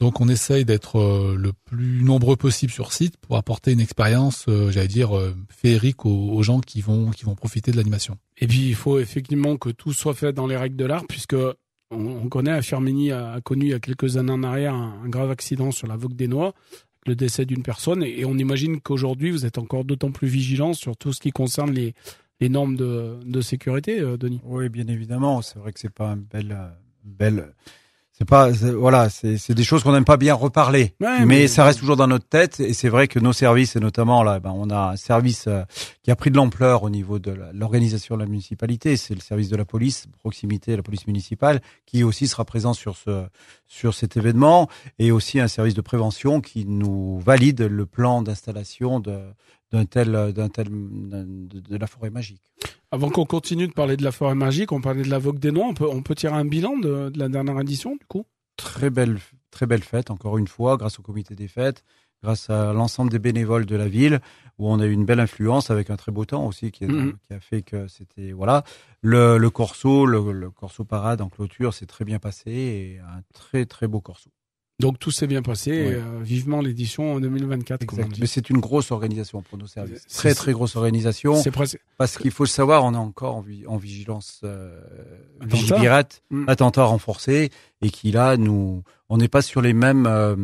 Donc 0.00 0.20
on 0.20 0.28
essaye 0.28 0.64
d'être 0.64 0.98
euh, 0.98 1.36
le 1.38 1.52
plus 1.52 2.02
nombreux 2.02 2.36
possible 2.36 2.72
sur 2.72 2.92
site 2.92 3.16
pour 3.18 3.36
apporter 3.36 3.72
une 3.72 3.80
expérience, 3.80 4.46
euh, 4.48 4.70
j'allais 4.70 4.88
dire, 4.88 5.16
euh, 5.16 5.36
féerique 5.50 6.04
aux, 6.04 6.42
gens 6.42 6.60
qui 6.60 6.80
vont 6.80 7.10
qui 7.10 7.24
vont 7.24 7.36
profiter 7.36 7.70
de 7.70 7.76
l'animation. 7.76 8.18
Et 8.38 8.48
puis 8.48 8.68
il 8.68 8.74
faut 8.74 8.98
effectivement 8.98 9.56
que 9.56 9.70
tout 9.70 9.92
soit 9.92 10.14
fait 10.14 10.32
dans 10.32 10.48
les 10.48 10.56
règles 10.56 10.76
de 10.76 10.84
l'art, 10.84 11.06
puisque 11.08 11.34
on, 11.34 11.54
on 11.90 12.28
connaît, 12.28 12.60
Firmini 12.60 13.12
a, 13.12 13.40
connu 13.42 13.66
il 13.66 13.70
y 13.70 13.74
a 13.74 13.78
quelques 13.78 14.16
années 14.16 14.32
en 14.32 14.42
arrière 14.42 14.74
un 14.74 15.08
grave 15.08 15.30
accident 15.30 15.70
sur 15.70 15.86
la 15.86 15.96
Vogue 15.96 16.16
des 16.16 16.26
Noix, 16.26 16.54
le 17.06 17.14
décès 17.14 17.44
d'une 17.44 17.62
personne, 17.62 18.02
et, 18.02 18.24
on 18.24 18.36
imagine 18.38 18.80
qu'aujourd'hui 18.80 19.30
vous 19.30 19.46
êtes 19.46 19.58
encore 19.58 19.84
d'autant 19.84 20.10
plus 20.10 20.28
vigilant 20.28 20.72
sur 20.72 20.96
tout 20.96 21.12
ce 21.12 21.20
qui 21.20 21.30
concerne 21.30 21.72
les, 21.72 21.94
normes 22.48 22.76
de, 22.76 23.18
de 23.24 23.40
sécurité, 23.40 24.00
euh, 24.00 24.18
Denis. 24.18 24.40
Oui, 24.44 24.68
bien 24.68 24.86
évidemment. 24.88 25.40
C'est 25.40 25.58
vrai 25.58 25.72
que 25.72 25.80
c'est 25.80 25.92
pas 25.92 26.10
un 26.10 26.16
bel, 26.16 26.52
euh, 26.52 26.68
bel. 27.02 27.54
C'est 28.16 28.24
pas, 28.28 28.50
voilà, 28.52 29.10
c'est 29.10 29.38
c'est 29.38 29.54
des 29.54 29.64
choses 29.64 29.82
qu'on 29.82 29.90
n'aime 29.90 30.04
pas 30.04 30.16
bien 30.16 30.34
reparler, 30.34 30.94
Ouais, 31.00 31.18
mais, 31.20 31.26
mais- 31.26 31.48
ça 31.48 31.64
reste 31.64 31.80
toujours 31.80 31.96
dans 31.96 32.06
notre 32.06 32.28
tête. 32.28 32.60
Et 32.60 32.72
c'est 32.72 32.88
vrai 32.88 33.08
que 33.08 33.18
nos 33.18 33.32
services, 33.32 33.74
et 33.74 33.80
notamment 33.80 34.22
là, 34.22 34.38
ben, 34.38 34.52
on 34.54 34.70
a 34.70 34.90
un 34.92 34.96
service 34.96 35.46
euh, 35.48 35.62
qui 36.04 36.12
a 36.12 36.16
pris 36.16 36.30
de 36.30 36.36
l'ampleur 36.36 36.84
au 36.84 36.90
niveau 36.90 37.18
de 37.18 37.36
l'organisation 37.52 38.14
de 38.14 38.20
la 38.20 38.26
municipalité. 38.28 38.96
C'est 38.96 39.14
le 39.16 39.20
service 39.20 39.48
de 39.48 39.56
la 39.56 39.64
police, 39.64 40.06
proximité, 40.20 40.76
la 40.76 40.84
police 40.84 41.08
municipale, 41.08 41.60
qui 41.86 42.04
aussi 42.04 42.28
sera 42.28 42.44
présent 42.44 42.72
sur 42.72 42.96
ce 42.96 43.24
sur 43.66 43.94
cet 43.94 44.16
événement, 44.16 44.68
et 45.00 45.10
aussi 45.10 45.40
un 45.40 45.48
service 45.48 45.74
de 45.74 45.80
prévention 45.80 46.40
qui 46.40 46.66
nous 46.66 47.18
valide 47.18 47.62
le 47.62 47.84
plan 47.84 48.22
d'installation 48.22 49.00
de 49.00 49.18
d'un 49.72 49.86
tel 49.86 50.32
d'un 50.32 50.48
tel 50.50 50.68
de 50.70 51.76
la 51.76 51.86
forêt 51.88 52.10
magique. 52.10 52.42
Avant 52.94 53.10
qu'on 53.10 53.24
continue 53.24 53.66
de 53.66 53.72
parler 53.72 53.96
de 53.96 54.04
la 54.04 54.12
forêt 54.12 54.36
magique, 54.36 54.70
on 54.70 54.80
parlait 54.80 55.02
de 55.02 55.10
la 55.10 55.18
Vogue 55.18 55.40
des 55.40 55.50
Noix, 55.50 55.66
on 55.66 55.74
peut, 55.74 55.88
on 55.90 56.00
peut 56.00 56.14
tirer 56.14 56.34
un 56.34 56.44
bilan 56.44 56.76
de, 56.78 57.08
de 57.08 57.18
la 57.18 57.28
dernière 57.28 57.58
édition 57.60 57.96
du 57.96 58.06
coup? 58.06 58.24
Très 58.56 58.88
belle, 58.88 59.18
très 59.50 59.66
belle 59.66 59.82
fête, 59.82 60.12
encore 60.12 60.38
une 60.38 60.46
fois, 60.46 60.76
grâce 60.76 61.00
au 61.00 61.02
comité 61.02 61.34
des 61.34 61.48
fêtes, 61.48 61.82
grâce 62.22 62.50
à 62.50 62.72
l'ensemble 62.72 63.10
des 63.10 63.18
bénévoles 63.18 63.66
de 63.66 63.74
la 63.74 63.88
ville, 63.88 64.20
où 64.58 64.68
on 64.70 64.78
a 64.78 64.86
eu 64.86 64.92
une 64.92 65.04
belle 65.04 65.18
influence 65.18 65.72
avec 65.72 65.90
un 65.90 65.96
très 65.96 66.12
beau 66.12 66.24
temps 66.24 66.46
aussi, 66.46 66.70
qui, 66.70 66.84
est- 66.84 66.88
Mhm. 66.88 67.14
qui 67.26 67.34
a 67.34 67.40
fait 67.40 67.62
que 67.62 67.88
c'était 67.88 68.30
voilà 68.30 68.62
le, 69.02 69.38
le 69.38 69.50
corso, 69.50 70.06
le, 70.06 70.30
le 70.30 70.50
corso 70.52 70.84
parade 70.84 71.20
en 71.20 71.28
clôture, 71.28 71.74
s'est 71.74 71.86
très 71.86 72.04
bien 72.04 72.20
passé 72.20 72.52
et 72.52 72.98
un 73.00 73.22
très 73.32 73.66
très 73.66 73.88
beau 73.88 74.00
corso. 74.00 74.30
Donc 74.80 74.98
tout 74.98 75.12
s'est 75.12 75.28
bien 75.28 75.40
passé, 75.40 75.70
Ouais. 75.70 75.76
et, 75.76 75.94
euh, 75.94 76.20
vivement 76.20 76.60
l'édition 76.60 77.12
en 77.14 77.20
2024 77.20 77.86
comme 77.86 77.98
on 77.98 78.02
Exact. 78.02 78.14
dit. 78.16 78.20
Mais 78.20 78.26
c'est 78.26 78.50
une 78.50 78.58
grosse 78.58 78.90
organisation 78.90 79.40
pour 79.40 79.56
nos 79.56 79.68
services, 79.68 80.04
très 80.08 80.34
très 80.34 80.52
grosse 80.52 80.74
organisation, 80.74 81.36
C'est 81.36 81.52
presque... 81.52 81.78
parce 81.96 82.18
qu'il 82.18 82.32
faut 82.32 82.42
le 82.42 82.48
savoir, 82.48 82.84
on 82.84 82.92
est 82.92 82.96
encore 82.96 83.36
en, 83.36 83.40
vi- 83.40 83.64
en 83.68 83.76
vigilance 83.76 84.40
euh, 84.42 84.76
Attentat. 85.40 85.56
vigipirate, 85.56 86.22
Mm. 86.30 86.44
attentat 86.48 86.84
renforcé, 86.84 87.50
et 87.82 87.90
qui 87.90 88.10
là, 88.10 88.36
nous, 88.36 88.82
on 89.08 89.16
n'est 89.18 89.28
pas 89.28 89.42
sur 89.42 89.62
les 89.62 89.74
mêmes, 89.74 90.06
euh, 90.06 90.34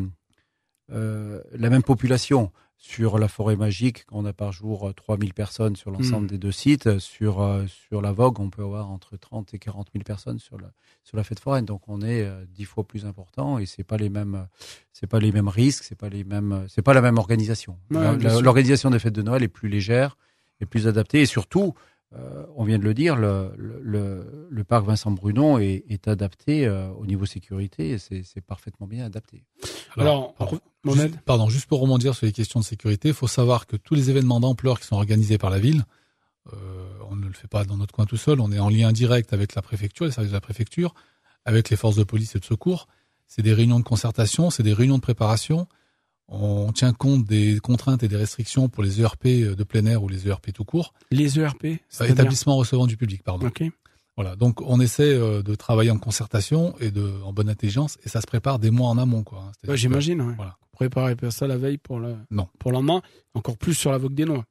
euh, 0.92 1.40
la 1.52 1.68
même 1.70 1.82
population. 1.82 2.52
Sur 2.82 3.18
la 3.18 3.28
forêt 3.28 3.56
magique, 3.56 4.06
on 4.10 4.24
a 4.24 4.32
par 4.32 4.52
jour 4.52 4.88
euh, 4.88 4.92
3000 4.94 5.34
personnes 5.34 5.76
sur 5.76 5.90
l'ensemble 5.90 6.24
Mm. 6.24 6.28
des 6.30 6.38
deux 6.38 6.50
sites. 6.50 6.98
Sur, 6.98 7.42
euh, 7.42 7.66
sur 7.66 8.00
la 8.00 8.10
Vogue, 8.10 8.40
on 8.40 8.48
peut 8.48 8.62
avoir 8.62 8.90
entre 8.90 9.18
30 9.18 9.52
et 9.52 9.58
40 9.58 9.88
000 9.92 10.02
personnes 10.02 10.38
sur 10.38 10.56
la, 10.58 10.72
sur 11.04 11.18
la 11.18 11.22
fête 11.22 11.40
foraine. 11.40 11.66
Donc 11.66 11.82
on 11.88 12.00
est 12.00 12.22
euh, 12.24 12.42
dix 12.48 12.64
fois 12.64 12.84
plus 12.84 13.04
important 13.04 13.58
et 13.58 13.66
c'est 13.66 13.84
pas 13.84 13.98
les 13.98 14.08
mêmes, 14.08 14.34
euh, 14.34 14.44
c'est 14.94 15.06
pas 15.06 15.20
les 15.20 15.30
mêmes 15.30 15.48
risques, 15.48 15.84
c'est 15.84 15.94
pas 15.98 16.08
les 16.08 16.24
mêmes, 16.24 16.52
euh, 16.52 16.68
c'est 16.68 16.80
pas 16.80 16.94
la 16.94 17.02
même 17.02 17.18
organisation. 17.18 17.76
Ouais. 17.90 18.16
L'organisation 18.40 18.88
des 18.88 18.98
fêtes 18.98 19.14
de 19.14 19.22
Noël 19.22 19.42
est 19.42 19.48
plus 19.48 19.68
légère 19.68 20.16
et 20.62 20.64
plus 20.64 20.88
adaptée 20.88 21.20
et 21.20 21.26
surtout, 21.26 21.74
euh, 22.16 22.44
on 22.56 22.64
vient 22.64 22.78
de 22.78 22.84
le 22.84 22.94
dire, 22.94 23.14
le, 23.16 23.52
le, 23.56 23.80
le, 23.82 24.48
le 24.50 24.64
parc 24.64 24.84
Vincent 24.84 25.10
Brunon 25.12 25.58
est, 25.58 25.84
est 25.88 26.08
adapté 26.08 26.66
euh, 26.66 26.88
au 26.90 27.06
niveau 27.06 27.24
sécurité 27.26 27.90
et 27.90 27.98
c'est 27.98 28.40
parfaitement 28.40 28.86
bien 28.86 29.04
adapté. 29.04 29.44
Alors, 29.96 30.34
pardon, 30.34 30.60
Mohamed 30.84 31.12
juste, 31.12 31.24
pardon, 31.24 31.48
juste 31.48 31.66
pour 31.66 31.80
rebondir 31.80 32.14
sur 32.14 32.26
les 32.26 32.32
questions 32.32 32.60
de 32.60 32.64
sécurité, 32.64 33.08
il 33.08 33.14
faut 33.14 33.28
savoir 33.28 33.66
que 33.66 33.76
tous 33.76 33.94
les 33.94 34.10
événements 34.10 34.40
d'ampleur 34.40 34.80
qui 34.80 34.86
sont 34.86 34.96
organisés 34.96 35.38
par 35.38 35.50
la 35.50 35.58
ville, 35.60 35.84
euh, 36.52 36.56
on 37.10 37.16
ne 37.16 37.26
le 37.26 37.32
fait 37.32 37.48
pas 37.48 37.64
dans 37.64 37.76
notre 37.76 37.94
coin 37.94 38.06
tout 38.06 38.16
seul, 38.16 38.40
on 38.40 38.50
est 38.50 38.58
en 38.58 38.70
lien 38.70 38.90
direct 38.92 39.32
avec 39.32 39.54
la 39.54 39.62
préfecture, 39.62 40.06
les 40.06 40.12
services 40.12 40.32
de 40.32 40.36
la 40.36 40.40
préfecture. 40.40 40.94
avec 41.44 41.70
les 41.70 41.76
forces 41.76 41.96
de 41.96 42.04
police 42.04 42.34
et 42.36 42.38
de 42.38 42.44
secours. 42.44 42.86
C'est 43.26 43.42
des 43.42 43.52
réunions 43.54 43.78
de 43.78 43.84
concertation, 43.84 44.50
c'est 44.50 44.62
des 44.62 44.72
réunions 44.72 44.96
de 44.96 45.02
préparation. 45.02 45.66
On 46.32 46.70
tient 46.72 46.92
compte 46.92 47.24
des 47.24 47.58
contraintes 47.60 48.02
et 48.04 48.08
des 48.08 48.16
restrictions 48.16 48.68
pour 48.68 48.82
les 48.84 49.00
ERP 49.02 49.24
de 49.26 49.64
plein 49.64 49.84
air 49.86 50.02
ou 50.02 50.08
les 50.08 50.28
ERP 50.28 50.52
tout 50.52 50.64
court. 50.64 50.94
Les 51.10 51.38
ERP 51.40 51.66
Établissements 52.08 52.56
recevant 52.56 52.86
du 52.86 52.96
public, 52.96 53.22
pardon. 53.24 53.48
Ok. 53.48 53.64
Voilà, 54.16 54.36
donc 54.36 54.60
on 54.60 54.80
essaie 54.80 55.14
euh, 55.14 55.42
de 55.42 55.54
travailler 55.54 55.90
en 55.90 55.98
concertation 55.98 56.74
et 56.78 56.90
de 56.90 57.10
en 57.24 57.32
bonne 57.32 57.48
intelligence 57.48 57.98
et 58.04 58.08
ça 58.08 58.20
se 58.20 58.26
prépare 58.26 58.58
des 58.58 58.70
mois 58.70 58.88
en 58.90 58.98
amont 58.98 59.22
quoi. 59.24 59.44
hein. 59.48 59.52
Ouais, 59.68 59.76
J'imagine. 59.76 60.20
Ouais. 60.20 60.34
Voilà. 60.36 60.56
Préparer 60.72 61.16
pas 61.16 61.30
ça 61.30 61.46
la 61.46 61.56
veille 61.56 61.78
pour 61.78 61.98
le 62.00 62.16
Non. 62.30 62.46
pour 62.58 62.70
le 62.70 62.76
lendemain. 62.76 63.02
Encore 63.34 63.56
plus 63.56 63.74
sur 63.74 63.90
la 63.90 63.98
Vogue 63.98 64.14
des 64.14 64.24
Noix. 64.24 64.44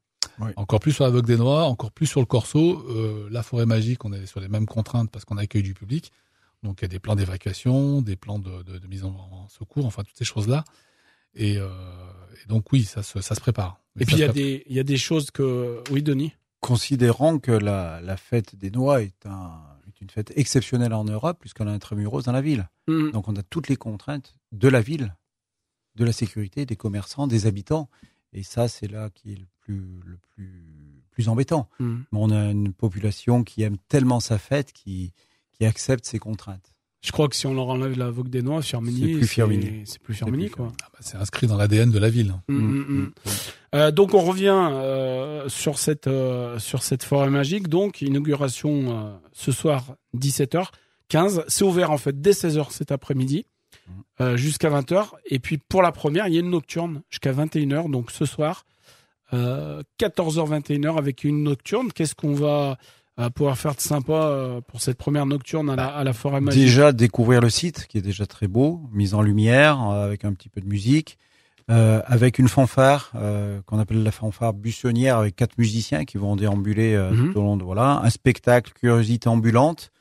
Encore 0.55 0.79
plus 0.79 0.91
sur 0.93 1.03
la 1.03 1.09
Vogue 1.09 1.25
des 1.25 1.37
Noix, 1.37 1.65
encore 1.65 1.91
plus 1.91 2.07
sur 2.07 2.19
le 2.19 2.25
Corso. 2.25 2.83
Euh, 2.89 3.27
la 3.31 3.43
forêt 3.43 3.65
magique, 3.65 4.05
on 4.05 4.13
est 4.13 4.25
sur 4.25 4.39
les 4.39 4.47
mêmes 4.47 4.65
contraintes 4.65 5.11
parce 5.11 5.23
qu'on 5.25 5.37
accueille 5.37 5.63
du 5.63 5.73
public. 5.73 6.11
Donc 6.63 6.79
il 6.79 6.83
y 6.83 6.85
a 6.85 6.89
des 6.89 6.99
plans 6.99 7.15
d'évacuation, 7.15 8.01
des 8.01 8.15
plans 8.15 8.39
de, 8.39 8.63
de, 8.63 8.77
de 8.79 8.87
mise 8.87 9.03
en, 9.05 9.09
en, 9.09 9.47
secours, 9.49 9.85
enfin 9.85 10.03
toutes 10.03 10.17
ces 10.17 10.25
choses-là. 10.25 10.63
Et, 11.35 11.57
euh, 11.57 11.69
et 12.43 12.47
donc 12.47 12.71
oui, 12.71 12.83
ça 12.83 13.03
se, 13.03 13.21
ça 13.21 13.35
se 13.35 13.39
prépare. 13.41 13.79
Et, 13.99 14.05
puis 14.05 14.15
il 14.15 14.19
y 14.19 14.23
a 14.23 14.29
des 14.29 14.63
il 14.67 14.75
y 14.75 14.79
a 14.79 14.83
des 14.83 14.97
choses 14.97 15.31
que 15.31 15.83
oui 15.91 16.01
Denis? 16.01 16.33
Considérant 16.61 17.39
que 17.39 17.51
la, 17.51 18.01
la 18.01 18.17
fête 18.17 18.55
des 18.55 18.71
Noix 18.71 19.01
est 19.01 19.25
un 19.25 19.61
est 19.87 20.01
une 20.01 20.09
fête 20.09 20.31
exceptionnelle 20.35 20.93
en 20.93 21.03
Europe 21.05 21.37
puisqu'on 21.39 21.67
a 21.67 21.71
intramuros 21.71 22.23
dans 22.23 22.31
la 22.31 22.41
ville. 22.41 22.69
Mhm. 22.87 23.11
Donc 23.11 23.27
on 23.27 23.35
a 23.35 23.43
toutes 23.43 23.67
les 23.69 23.75
contraintes 23.75 24.35
de 24.51 24.67
la 24.67 24.81
ville, 24.81 25.15
de 25.95 26.05
la 26.05 26.13
sécurité, 26.13 26.65
des 26.65 26.75
commerçants, 26.75 27.27
des 27.27 27.45
habitants. 27.45 27.89
Et 28.33 28.43
ça, 28.43 28.67
c'est 28.67 28.87
là 28.87 29.09
qui 29.09 29.33
est 29.33 29.37
le 29.37 29.47
plus, 29.59 30.01
le 30.05 30.17
plus, 30.17 31.03
plus 31.11 31.29
embêtant. 31.29 31.69
Mhm. 31.79 32.05
Mais 32.11 32.19
on 32.21 32.29
a 32.29 32.51
une 32.51 32.73
population 32.73 33.43
qui 33.43 33.63
aime 33.63 33.77
tellement 33.87 34.19
sa 34.19 34.37
fête 34.37 34.71
qui, 34.71 35.13
qui 35.51 35.65
accepte 35.65 36.05
ces 36.05 36.19
contraintes. 36.19 36.73
Je 37.01 37.11
crois 37.11 37.29
que 37.29 37.35
si 37.35 37.47
on 37.47 37.53
leur 37.53 37.69
enlève 37.69 37.97
la 37.97 38.09
Vogue 38.09 38.29
des 38.29 38.41
Noix, 38.41 38.61
Firmini, 38.61 39.13
C'est 39.13 39.19
plus 39.19 39.27
Firmini. 39.27 39.81
C'est 39.85 40.01
plus 40.01 40.13
Firmini 40.13 40.49
quoi. 40.49 40.67
Ah 40.83 40.87
bah, 40.91 40.99
c'est 41.01 41.17
inscrit 41.17 41.47
dans 41.47 41.55
l'ADN 41.55 41.91
de 41.91 41.99
la 41.99 42.09
ville. 42.09 42.33
Mhm, 42.47 42.85
mhm. 42.87 43.11
Euh, 43.75 43.91
donc 43.91 44.13
on 44.13 44.21
revient 44.21 44.69
euh, 44.71 45.47
sur 45.47 45.77
cette 45.77 46.07
euh, 46.07 46.59
sur 46.59 46.83
cette 46.83 47.03
forêt 47.03 47.29
magique. 47.29 47.69
Donc 47.69 48.01
inauguration 48.01 49.19
ce 49.31 49.51
soir 49.51 49.95
17h15. 50.17 51.45
C'est 51.47 51.63
ouvert 51.63 51.91
en 51.91 51.97
fait 51.97 52.19
dès 52.19 52.31
16h 52.31 52.71
cet 52.71 52.91
après-midi 52.91 53.45
jusqu'à 54.35 54.69
20h. 54.69 55.11
Et 55.27 55.39
puis 55.39 55.57
pour 55.57 55.81
la 55.81 55.93
première, 55.93 56.27
il 56.27 56.33
y 56.33 56.37
a 56.37 56.41
une 56.41 56.49
nocturne 56.49 57.01
jusqu'à 57.09 57.31
21h. 57.31 57.89
Donc 57.89 58.11
ce 58.11 58.25
soir 58.25 58.65
euh, 59.33 59.83
14h 59.99 60.61
21h 60.61 60.97
avec 60.97 61.23
une 61.23 61.43
nocturne. 61.43 61.91
Qu'est-ce 61.91 62.15
qu'on 62.15 62.33
va 62.33 62.77
euh, 63.19 63.29
pouvoir 63.29 63.57
faire 63.57 63.75
de 63.75 63.81
sympa 63.81 64.13
euh, 64.13 64.61
pour 64.61 64.81
cette 64.81 64.97
première 64.97 65.25
nocturne 65.25 65.69
à 65.69 65.75
la, 65.75 65.87
à 65.87 66.03
la 66.03 66.13
forêt 66.13 66.41
magique. 66.41 66.61
Déjà 66.61 66.91
découvrir 66.91 67.41
le 67.41 67.49
site 67.49 67.85
qui 67.87 67.97
est 67.97 68.01
déjà 68.01 68.25
très 68.25 68.47
beau, 68.47 68.81
mise 68.91 69.13
en 69.13 69.21
lumière 69.21 69.81
euh, 69.89 70.05
avec 70.05 70.25
un 70.25 70.33
petit 70.33 70.49
peu 70.49 70.61
de 70.61 70.67
musique, 70.67 71.17
euh, 71.69 72.01
avec 72.07 72.39
une 72.39 72.47
fanfare 72.47 73.11
euh, 73.15 73.61
qu'on 73.65 73.77
appelle 73.79 74.01
la 74.03 74.11
fanfare 74.11 74.53
buissonnière 74.53 75.17
avec 75.17 75.35
quatre 75.35 75.57
musiciens 75.57 76.05
qui 76.05 76.17
vont 76.17 76.35
déambuler 76.35 76.95
euh, 76.95 77.11
Mhm. 77.11 77.31
tout 77.33 77.39
au 77.39 77.43
long 77.43 77.57
de 77.57 77.63
voilà. 77.63 77.99
Un 78.03 78.09
spectacle 78.09 78.71
curiosité 78.73 79.29
ambulante 79.29 79.91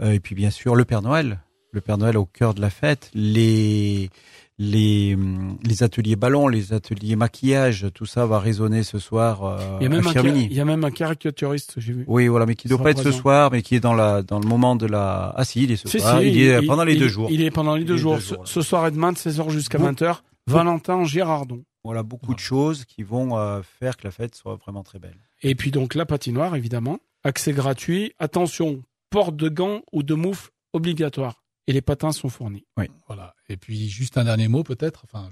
euh, 0.00 0.12
et 0.12 0.20
puis 0.20 0.34
bien 0.34 0.50
sûr 0.50 0.76
le 0.76 0.84
Père 0.84 1.02
Noël, 1.02 1.40
le 1.72 1.80
Père 1.80 1.98
Noël 1.98 2.16
au 2.16 2.26
cœur 2.26 2.54
de 2.54 2.60
la 2.60 2.70
fête, 2.70 3.10
les 3.14 4.10
les 4.58 5.14
hum, 5.14 5.58
les 5.62 5.82
ateliers 5.82 6.16
ballons, 6.16 6.48
les 6.48 6.72
ateliers 6.72 7.16
maquillage, 7.16 7.86
tout 7.94 8.06
ça 8.06 8.26
va 8.26 8.38
résonner 8.38 8.82
ce 8.82 8.98
soir 8.98 9.44
euh, 9.44 9.78
il 9.80 9.84
y, 9.84 9.86
a 9.86 9.88
même 9.90 10.06
à 10.06 10.10
un, 10.10 10.34
il 10.34 10.52
y 10.52 10.60
a 10.60 10.64
même 10.64 10.84
un 10.84 10.90
caricaturiste, 10.90 11.74
j'ai 11.76 11.92
vu. 11.92 12.04
Oui, 12.06 12.28
voilà, 12.28 12.46
mais 12.46 12.54
qui 12.54 12.68
ne 12.68 12.70
doit 12.70 12.82
pas 12.82 12.90
être 12.92 13.02
ce 13.02 13.12
soir, 13.12 13.50
mais 13.52 13.62
qui 13.62 13.74
est 13.74 13.80
dans 13.80 13.94
la 13.94 14.22
dans 14.22 14.38
le 14.40 14.48
moment 14.48 14.76
de 14.76 14.86
la. 14.86 15.32
Ah 15.36 15.44
si, 15.44 15.64
il 15.64 15.70
est 15.72 15.76
ce 15.76 15.88
Si, 15.88 16.00
soir. 16.00 16.20
si, 16.20 16.28
il, 16.28 16.40
est 16.42 16.62
pendant 16.66 16.84
les 16.84 16.96
deux 16.96 17.08
jours. 17.08 17.28
Il 17.30 17.42
est 17.42 17.50
pendant 17.50 17.76
les 17.76 17.84
deux 17.84 17.96
jours. 17.96 18.20
Ce- 18.20 18.28
jours, 18.28 18.38
là. 18.38 18.42
ce 18.46 18.62
soir 18.62 18.86
et 18.86 18.90
demain 18.90 19.12
de 19.12 19.18
16h 19.18 19.50
jusqu'à 19.50 19.78
Bon. 19.78 19.90
20h. 19.90 20.20
Valentin 20.46 21.04
Girardon. 21.04 21.64
Voilà 21.84 22.02
beaucoup 22.02 22.34
de 22.34 22.40
choses 22.40 22.84
qui 22.84 23.02
vont 23.02 23.36
euh, 23.38 23.60
faire 23.62 23.96
que 23.96 24.04
la 24.04 24.10
fête 24.10 24.34
soit 24.34 24.56
vraiment 24.56 24.82
très 24.82 24.98
belle. 24.98 25.18
Et 25.42 25.54
puis 25.54 25.70
donc 25.70 25.94
la 25.94 26.06
patinoire, 26.06 26.56
évidemment. 26.56 26.98
Accès 27.24 27.52
gratuit. 27.52 28.12
Attention, 28.18 28.82
port 29.10 29.32
de 29.32 29.48
gants 29.48 29.82
ou 29.92 30.02
de 30.02 30.14
moufles 30.14 30.50
obligatoire. 30.72 31.44
Et 31.66 31.72
les 31.72 31.82
patins 31.82 32.12
sont 32.12 32.28
fournis. 32.28 32.64
Voilà. 33.06 33.34
Et 33.48 33.56
puis 33.56 33.88
juste 33.88 34.18
un 34.18 34.24
dernier 34.24 34.48
mot 34.48 34.62
peut-être, 34.62 35.04
enfin 35.04 35.28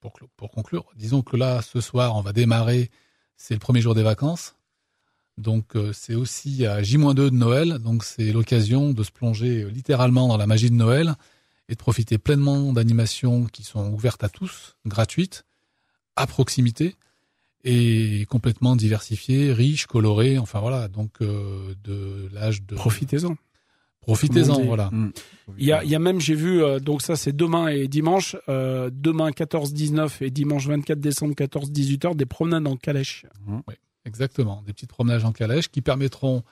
pour, 0.00 0.14
pour 0.36 0.50
conclure, 0.50 0.86
disons 0.96 1.22
que 1.22 1.36
là 1.36 1.62
ce 1.62 1.80
soir 1.80 2.16
on 2.16 2.22
va 2.22 2.32
démarrer, 2.32 2.90
c'est 3.36 3.54
le 3.54 3.60
premier 3.60 3.80
jour 3.80 3.94
des 3.94 4.02
vacances, 4.02 4.56
donc 5.40 5.74
euh, 5.74 5.92
c'est 5.92 6.14
aussi 6.14 6.66
à 6.66 6.82
J-2 6.82 7.14
de 7.14 7.30
Noël, 7.30 7.78
donc 7.78 8.04
c'est 8.04 8.32
l'occasion 8.32 8.90
de 8.90 9.02
se 9.02 9.10
plonger 9.10 9.62
euh, 9.62 9.68
littéralement 9.68 10.28
dans 10.28 10.36
la 10.36 10.46
magie 10.46 10.70
de 10.70 10.74
Noël 10.74 11.14
et 11.68 11.74
de 11.74 11.78
profiter 11.78 12.18
pleinement 12.18 12.72
d'animations 12.72 13.46
qui 13.46 13.62
sont 13.62 13.90
ouvertes 13.92 14.22
à 14.22 14.28
tous, 14.28 14.76
gratuites, 14.86 15.44
à 16.16 16.26
proximité 16.26 16.96
et 17.64 18.26
complètement 18.28 18.76
diversifiées, 18.76 19.52
riches, 19.52 19.86
colorées, 19.86 20.38
enfin 20.38 20.60
voilà, 20.60 20.88
donc 20.88 21.22
euh, 21.22 21.74
de 21.84 22.28
l'âge 22.32 22.62
de 22.62 22.74
Profitez-en. 22.74 23.36
Profitez-en, 24.00 24.62
voilà. 24.64 24.90
Mm. 24.90 25.12
Il 25.58 25.64
y 25.66 25.72
a, 25.72 25.82
il 25.84 25.90
y 25.90 25.94
a 25.94 25.98
même, 25.98 26.20
j'ai 26.20 26.34
vu, 26.34 26.62
euh, 26.62 26.78
donc 26.80 27.02
ça 27.02 27.16
c'est 27.16 27.34
demain 27.34 27.68
et 27.68 27.88
dimanche, 27.88 28.36
euh, 28.48 28.90
demain 28.92 29.30
14-19 29.30 30.22
et 30.24 30.30
dimanche 30.30 30.66
24 30.66 30.98
décembre 31.00 31.34
14-18 31.34 32.06
heures, 32.06 32.14
des 32.14 32.26
promenades 32.26 32.66
en 32.66 32.76
calèche. 32.76 33.26
Exactement, 34.06 34.62
des 34.66 34.72
petites 34.72 34.90
promenades 34.90 35.24
en 35.24 35.32
calèche 35.32 35.68
qui 35.68 35.82
permettront 35.82 36.42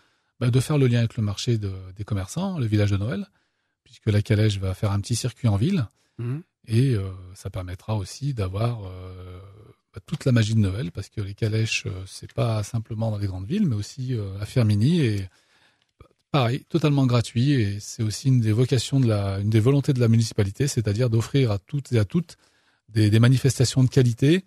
bah, 0.41 0.51
de 0.51 0.61
faire 0.61 0.79
le 0.79 0.87
lien 0.87 0.99
avec 0.99 1.17
le 1.17 1.23
marché 1.23 1.57
de- 1.59 1.73
des 1.97 2.05
commerçants, 2.05 2.59
le 2.59 2.67
village 2.67 2.91
de 2.91 2.97
Noël, 2.99 3.27
puisque 3.85 4.07
la 4.07 4.21
calèche 4.21 4.59
va 4.59 4.75
faire 4.75 4.93
un 4.93 5.01
petit 5.01 5.17
circuit 5.17 5.49
en 5.49 5.57
ville 5.57 5.87
et 6.67 6.95
euh, 6.95 7.11
ça 7.35 7.49
permettra 7.49 7.97
aussi 7.97 8.35
d'avoir 8.35 8.85
euh, 8.85 9.41
bah, 9.95 10.01
toute 10.05 10.25
la 10.25 10.33
magie 10.33 10.55
de 10.55 10.61
Noël, 10.61 10.91
parce 10.93 11.09
que 11.09 11.21
les 11.21 11.33
calèches 11.35 11.85
euh, 11.87 12.03
c'est 12.07 12.33
pas 12.33 12.63
simplement 12.65 13.11
dans 13.13 13.19
les 13.19 13.29
grandes 13.29 13.47
villes, 13.47 13.67
mais 13.67 13.77
aussi 13.77 14.15
euh, 14.15 14.39
à 14.41 14.45
Firmini 14.45 15.01
et 15.01 15.29
pareil, 16.31 16.65
totalement 16.69 17.07
gratuit 17.07 17.53
et 17.53 17.79
c'est 17.81 18.03
aussi 18.03 18.29
une 18.29 18.41
des 18.41 18.53
vocations 18.53 19.01
de 19.01 19.07
la, 19.07 19.39
une 19.41 19.51
des 19.51 19.61
volontés 19.61 19.93
de 19.93 20.01
la 20.01 20.09
municipalité, 20.09 20.69
c'est-à-dire 20.69 21.11
d'offrir 21.11 21.51
à 21.51 21.59
toutes 21.59 21.93
et 21.93 21.99
à 21.99 22.05
toutes 22.05 22.37
des, 22.89 23.19
manifestations 23.21 23.85
de 23.85 23.89
qualité 23.89 24.45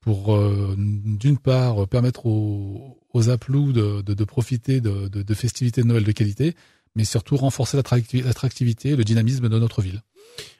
pour 0.00 0.34
euh, 0.34 0.74
d'une 0.76 1.38
part 1.38 1.88
permettre 1.88 2.26
aux, 2.26 2.98
aux 3.12 3.30
aplous 3.30 3.72
de, 3.72 4.02
de, 4.02 4.14
de 4.14 4.24
profiter 4.24 4.80
de, 4.80 5.08
de, 5.08 5.34
festivités 5.34 5.82
de 5.82 5.86
Noël 5.86 6.04
de 6.04 6.12
qualité, 6.12 6.54
mais 6.94 7.04
surtout 7.04 7.36
renforcer 7.36 7.76
l'attracti- 7.76 8.22
l'attractivité 8.22 8.90
et 8.90 8.96
le 8.96 9.04
dynamisme 9.04 9.48
de 9.48 9.58
notre 9.58 9.80
ville. 9.80 10.02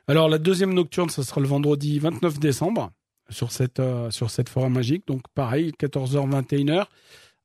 Alors 0.08 0.28
la 0.28 0.38
deuxième 0.38 0.72
nocturne, 0.72 1.10
ça 1.10 1.22
sera 1.22 1.40
le 1.40 1.46
vendredi 1.46 1.98
29 1.98 2.38
décembre 2.38 2.90
sur 3.30 3.52
cette 3.52 3.80
euh, 3.80 4.10
sur 4.10 4.30
cette 4.30 4.48
forêt 4.48 4.70
magique. 4.70 5.06
Donc 5.06 5.22
pareil, 5.34 5.72
14h 5.78 6.30
21h. 6.30 6.86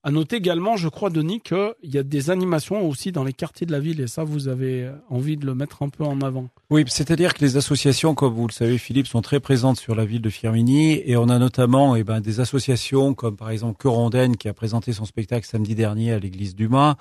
À 0.01 0.11
noter 0.11 0.37
également, 0.37 0.77
je 0.77 0.87
crois 0.87 1.09
Denis, 1.09 1.41
qu'il 1.41 1.73
y 1.83 1.97
a 1.97 2.03
des 2.03 2.29
animations 2.29 2.87
aussi 2.87 3.11
dans 3.11 3.25
les 3.25 3.33
quartiers 3.33 3.67
de 3.67 3.73
la 3.73 3.81
ville 3.81 3.99
et 3.99 4.07
ça 4.07 4.23
vous 4.23 4.47
avez 4.47 4.89
envie 5.09 5.35
de 5.35 5.45
le 5.45 5.53
mettre 5.55 5.83
un 5.83 5.89
peu 5.89 6.05
en 6.05 6.21
avant. 6.21 6.47
Oui, 6.69 6.85
c'est-à-dire 6.87 7.33
que 7.33 7.41
les 7.41 7.57
associations, 7.57 8.15
comme 8.15 8.33
vous 8.33 8.47
le 8.47 8.53
savez, 8.53 8.77
Philippe, 8.77 9.07
sont 9.07 9.21
très 9.21 9.41
présentes 9.41 9.77
sur 9.77 9.95
la 9.95 10.05
ville 10.05 10.21
de 10.21 10.29
Firmini 10.29 11.01
et 11.05 11.17
on 11.17 11.27
a 11.27 11.37
notamment 11.37 11.97
eh 11.97 12.05
ben, 12.05 12.21
des 12.21 12.39
associations 12.39 13.13
comme 13.13 13.35
par 13.35 13.49
exemple 13.49 13.75
Corondaine 13.77 14.37
qui 14.37 14.47
a 14.47 14.53
présenté 14.53 14.93
son 14.93 15.03
spectacle 15.03 15.45
samedi 15.45 15.75
dernier 15.75 16.13
à 16.13 16.19
l'église 16.19 16.55
du 16.55 16.69
Mât. 16.69 16.95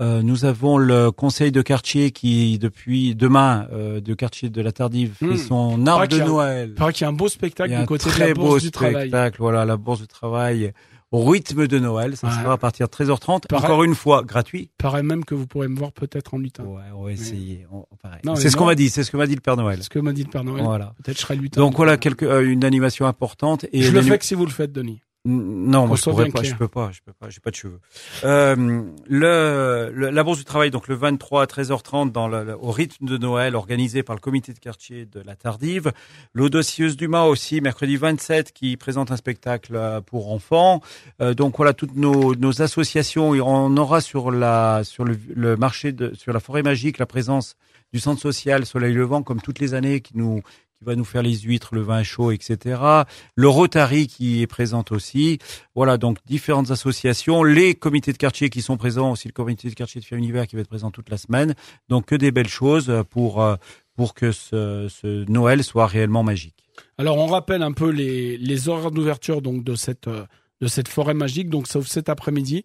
Euh, 0.00 0.20
nous 0.22 0.44
avons 0.44 0.76
le 0.76 1.10
conseil 1.12 1.50
de 1.50 1.62
quartier 1.62 2.10
qui, 2.10 2.58
depuis 2.58 3.14
demain, 3.14 3.68
euh, 3.72 4.00
de 4.00 4.12
quartier 4.12 4.50
de 4.50 4.60
la 4.60 4.72
Tardive, 4.72 5.14
Mmh. 5.20 5.30
fait 5.30 5.36
son 5.38 5.86
arbre 5.86 6.08
de 6.08 6.18
Noël. 6.18 6.68
Il 6.70 6.74
paraît 6.74 6.92
qu'il 6.92 7.02
y 7.02 7.06
a 7.06 7.08
un 7.08 7.12
beau 7.12 7.28
spectacle 7.28 7.70
du 7.70 7.76
un 7.76 7.86
côté 7.86 8.04
de 8.06 8.10
très 8.10 8.28
la 8.28 8.34
beau 8.34 8.42
bourse 8.48 8.62
du 8.62 8.70
travail. 8.70 9.08
spectacle, 9.08 9.36
voilà, 9.38 9.64
la 9.64 9.76
bourse 9.76 10.00
du 10.00 10.06
travail 10.06 10.72
rythme 11.22 11.66
de 11.66 11.78
Noël. 11.78 12.16
Ça 12.16 12.28
Ouais. 12.28 12.32
sera 12.32 12.52
à 12.54 12.56
partir 12.58 12.86
de 12.86 12.90
13h30. 12.92 13.46
Pareil. 13.48 13.64
Encore 13.64 13.84
une 13.84 13.94
fois, 13.94 14.22
gratuit. 14.22 14.70
Il 14.72 14.82
paraît 14.82 15.02
même 15.02 15.24
que 15.24 15.34
vous 15.34 15.46
pourrez 15.46 15.68
me 15.68 15.76
voir 15.78 15.92
peut-être 15.92 16.34
en 16.34 16.38
lutin. 16.38 16.64
Ouais, 16.64 16.82
on 16.94 17.04
va 17.04 17.12
essayer. 17.12 17.66
Pareil. 18.02 18.20
C'est 18.36 18.50
ce 18.50 18.56
qu'on 18.56 18.66
m'a 18.66 18.74
dit. 18.74 18.88
C'est 18.90 19.04
ce 19.04 19.10
que 19.10 19.16
m'a 19.16 19.26
dit 19.26 19.34
le 19.34 19.40
Père 19.40 19.56
Noël. 19.56 19.78
C'est 19.78 19.84
ce 19.84 19.90
que 19.90 19.98
m'a 19.98 20.12
dit 20.12 20.24
le 20.24 20.30
Père 20.30 20.44
Noël. 20.44 20.64
Voilà. 20.64 20.94
Peut-être 21.02 21.16
je 21.16 21.22
serai 21.22 21.36
lutin. 21.36 21.60
Donc 21.60 21.76
voilà 21.76 21.96
quelque, 21.96 22.24
euh, 22.24 22.48
une 22.50 22.64
animation 22.64 23.06
importante. 23.06 23.66
Et 23.72 23.82
je 23.82 23.92
le 23.92 24.02
fais 24.02 24.18
que 24.18 24.24
si 24.24 24.34
vous 24.34 24.44
le 24.46 24.50
faites, 24.52 24.72
Denis. 24.72 25.00
Non, 25.26 25.86
moi 25.86 25.96
je 25.96 26.02
pourrais 26.10 26.24
pas, 26.30 26.40
clair. 26.40 26.52
je 26.52 26.58
peux 26.58 26.68
pas, 26.68 26.90
je 26.92 27.00
peux 27.00 27.12
pas, 27.14 27.30
j'ai 27.30 27.40
pas 27.40 27.50
de 27.50 27.54
cheveux. 27.56 27.80
Euh, 28.24 28.82
le, 29.08 29.90
le- 29.94 30.10
la 30.10 30.22
bourse 30.22 30.36
du 30.38 30.44
travail, 30.44 30.70
donc 30.70 30.86
le 30.86 30.94
23 30.96 31.42
à 31.42 31.46
13h30 31.46 32.12
dans 32.12 32.28
le, 32.28 32.54
au 32.60 32.70
rythme 32.70 33.06
de 33.06 33.16
Noël, 33.16 33.56
organisé 33.56 34.02
par 34.02 34.14
le 34.16 34.20
comité 34.20 34.52
de 34.52 34.58
quartier 34.58 35.06
de 35.06 35.20
la 35.20 35.34
Tardive. 35.34 35.92
L'Audacieuse 36.34 36.96
du 36.98 37.08
Mât 37.08 37.24
aussi, 37.24 37.62
mercredi 37.62 37.96
27, 37.96 38.52
qui 38.52 38.76
présente 38.76 39.10
un 39.12 39.16
spectacle 39.16 39.76
euh, 39.76 40.02
pour 40.02 40.30
enfants. 40.30 40.82
Euh, 41.22 41.32
donc 41.32 41.56
voilà, 41.56 41.72
toutes 41.72 41.96
nos, 41.96 42.34
nos 42.34 42.60
associations, 42.60 43.34
et 43.34 43.40
on 43.40 43.74
aura 43.78 44.02
sur 44.02 44.30
la 44.30 44.82
sur 44.84 45.04
le, 45.04 45.18
le 45.34 45.56
marché 45.56 45.92
de 45.92 46.12
sur 46.14 46.34
la 46.34 46.40
forêt 46.40 46.62
magique 46.62 46.98
la 46.98 47.06
présence 47.06 47.56
du 47.94 48.00
centre 48.00 48.20
social 48.20 48.66
Soleil 48.66 48.92
Levant, 48.92 49.22
comme 49.22 49.40
toutes 49.40 49.60
les 49.60 49.72
années, 49.72 50.00
qui 50.00 50.18
nous 50.18 50.42
va 50.84 50.96
nous 50.96 51.04
faire 51.04 51.22
les 51.22 51.34
huîtres, 51.40 51.74
le 51.74 51.82
vin 51.82 52.02
chaud, 52.02 52.30
etc. 52.30 52.80
Le 53.34 53.48
Rotary 53.48 54.06
qui 54.06 54.42
est 54.42 54.46
présent 54.46 54.84
aussi. 54.90 55.38
Voilà, 55.74 55.96
donc 55.96 56.18
différentes 56.26 56.70
associations, 56.70 57.42
les 57.42 57.74
comités 57.74 58.12
de 58.12 58.18
quartier 58.18 58.50
qui 58.50 58.62
sont 58.62 58.76
présents, 58.76 59.12
aussi 59.12 59.28
le 59.28 59.32
comité 59.32 59.68
de 59.68 59.74
quartier 59.74 60.00
de 60.00 60.06
Fier 60.06 60.18
Univers 60.18 60.46
qui 60.46 60.56
va 60.56 60.62
être 60.62 60.68
présent 60.68 60.90
toute 60.90 61.10
la 61.10 61.16
semaine. 61.16 61.54
Donc 61.88 62.06
que 62.06 62.14
des 62.14 62.30
belles 62.30 62.48
choses 62.48 62.92
pour 63.10 63.42
euh, 63.42 63.56
pour 63.96 64.14
que 64.14 64.32
ce, 64.32 64.88
ce 64.88 65.30
Noël 65.30 65.62
soit 65.62 65.86
réellement 65.86 66.22
magique. 66.22 66.64
Alors 66.98 67.18
on 67.18 67.26
rappelle 67.26 67.62
un 67.62 67.72
peu 67.72 67.90
les, 67.90 68.36
les 68.36 68.68
horaires 68.68 68.90
d'ouverture 68.90 69.42
donc 69.42 69.64
de 69.64 69.74
cette 69.74 70.08
euh, 70.08 70.24
de 70.60 70.66
cette 70.66 70.88
forêt 70.88 71.14
magique 71.14 71.48
donc 71.48 71.66
sauf 71.66 71.86
cet 71.86 72.08
après-midi 72.08 72.64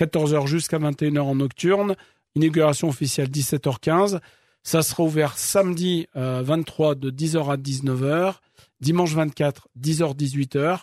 14h 0.00 0.46
jusqu'à 0.46 0.78
21h 0.78 1.20
en 1.20 1.34
nocturne, 1.34 1.94
inauguration 2.34 2.88
officielle 2.88 3.28
17h15. 3.28 4.20
Ça 4.62 4.82
sera 4.82 5.02
ouvert 5.02 5.38
samedi 5.38 6.06
euh, 6.16 6.42
23 6.42 6.94
de 6.94 7.10
10h 7.10 7.50
à 7.50 7.56
19h, 7.56 8.34
dimanche 8.80 9.12
24 9.14 9.68
10h 9.78 10.16
18h. 10.16 10.80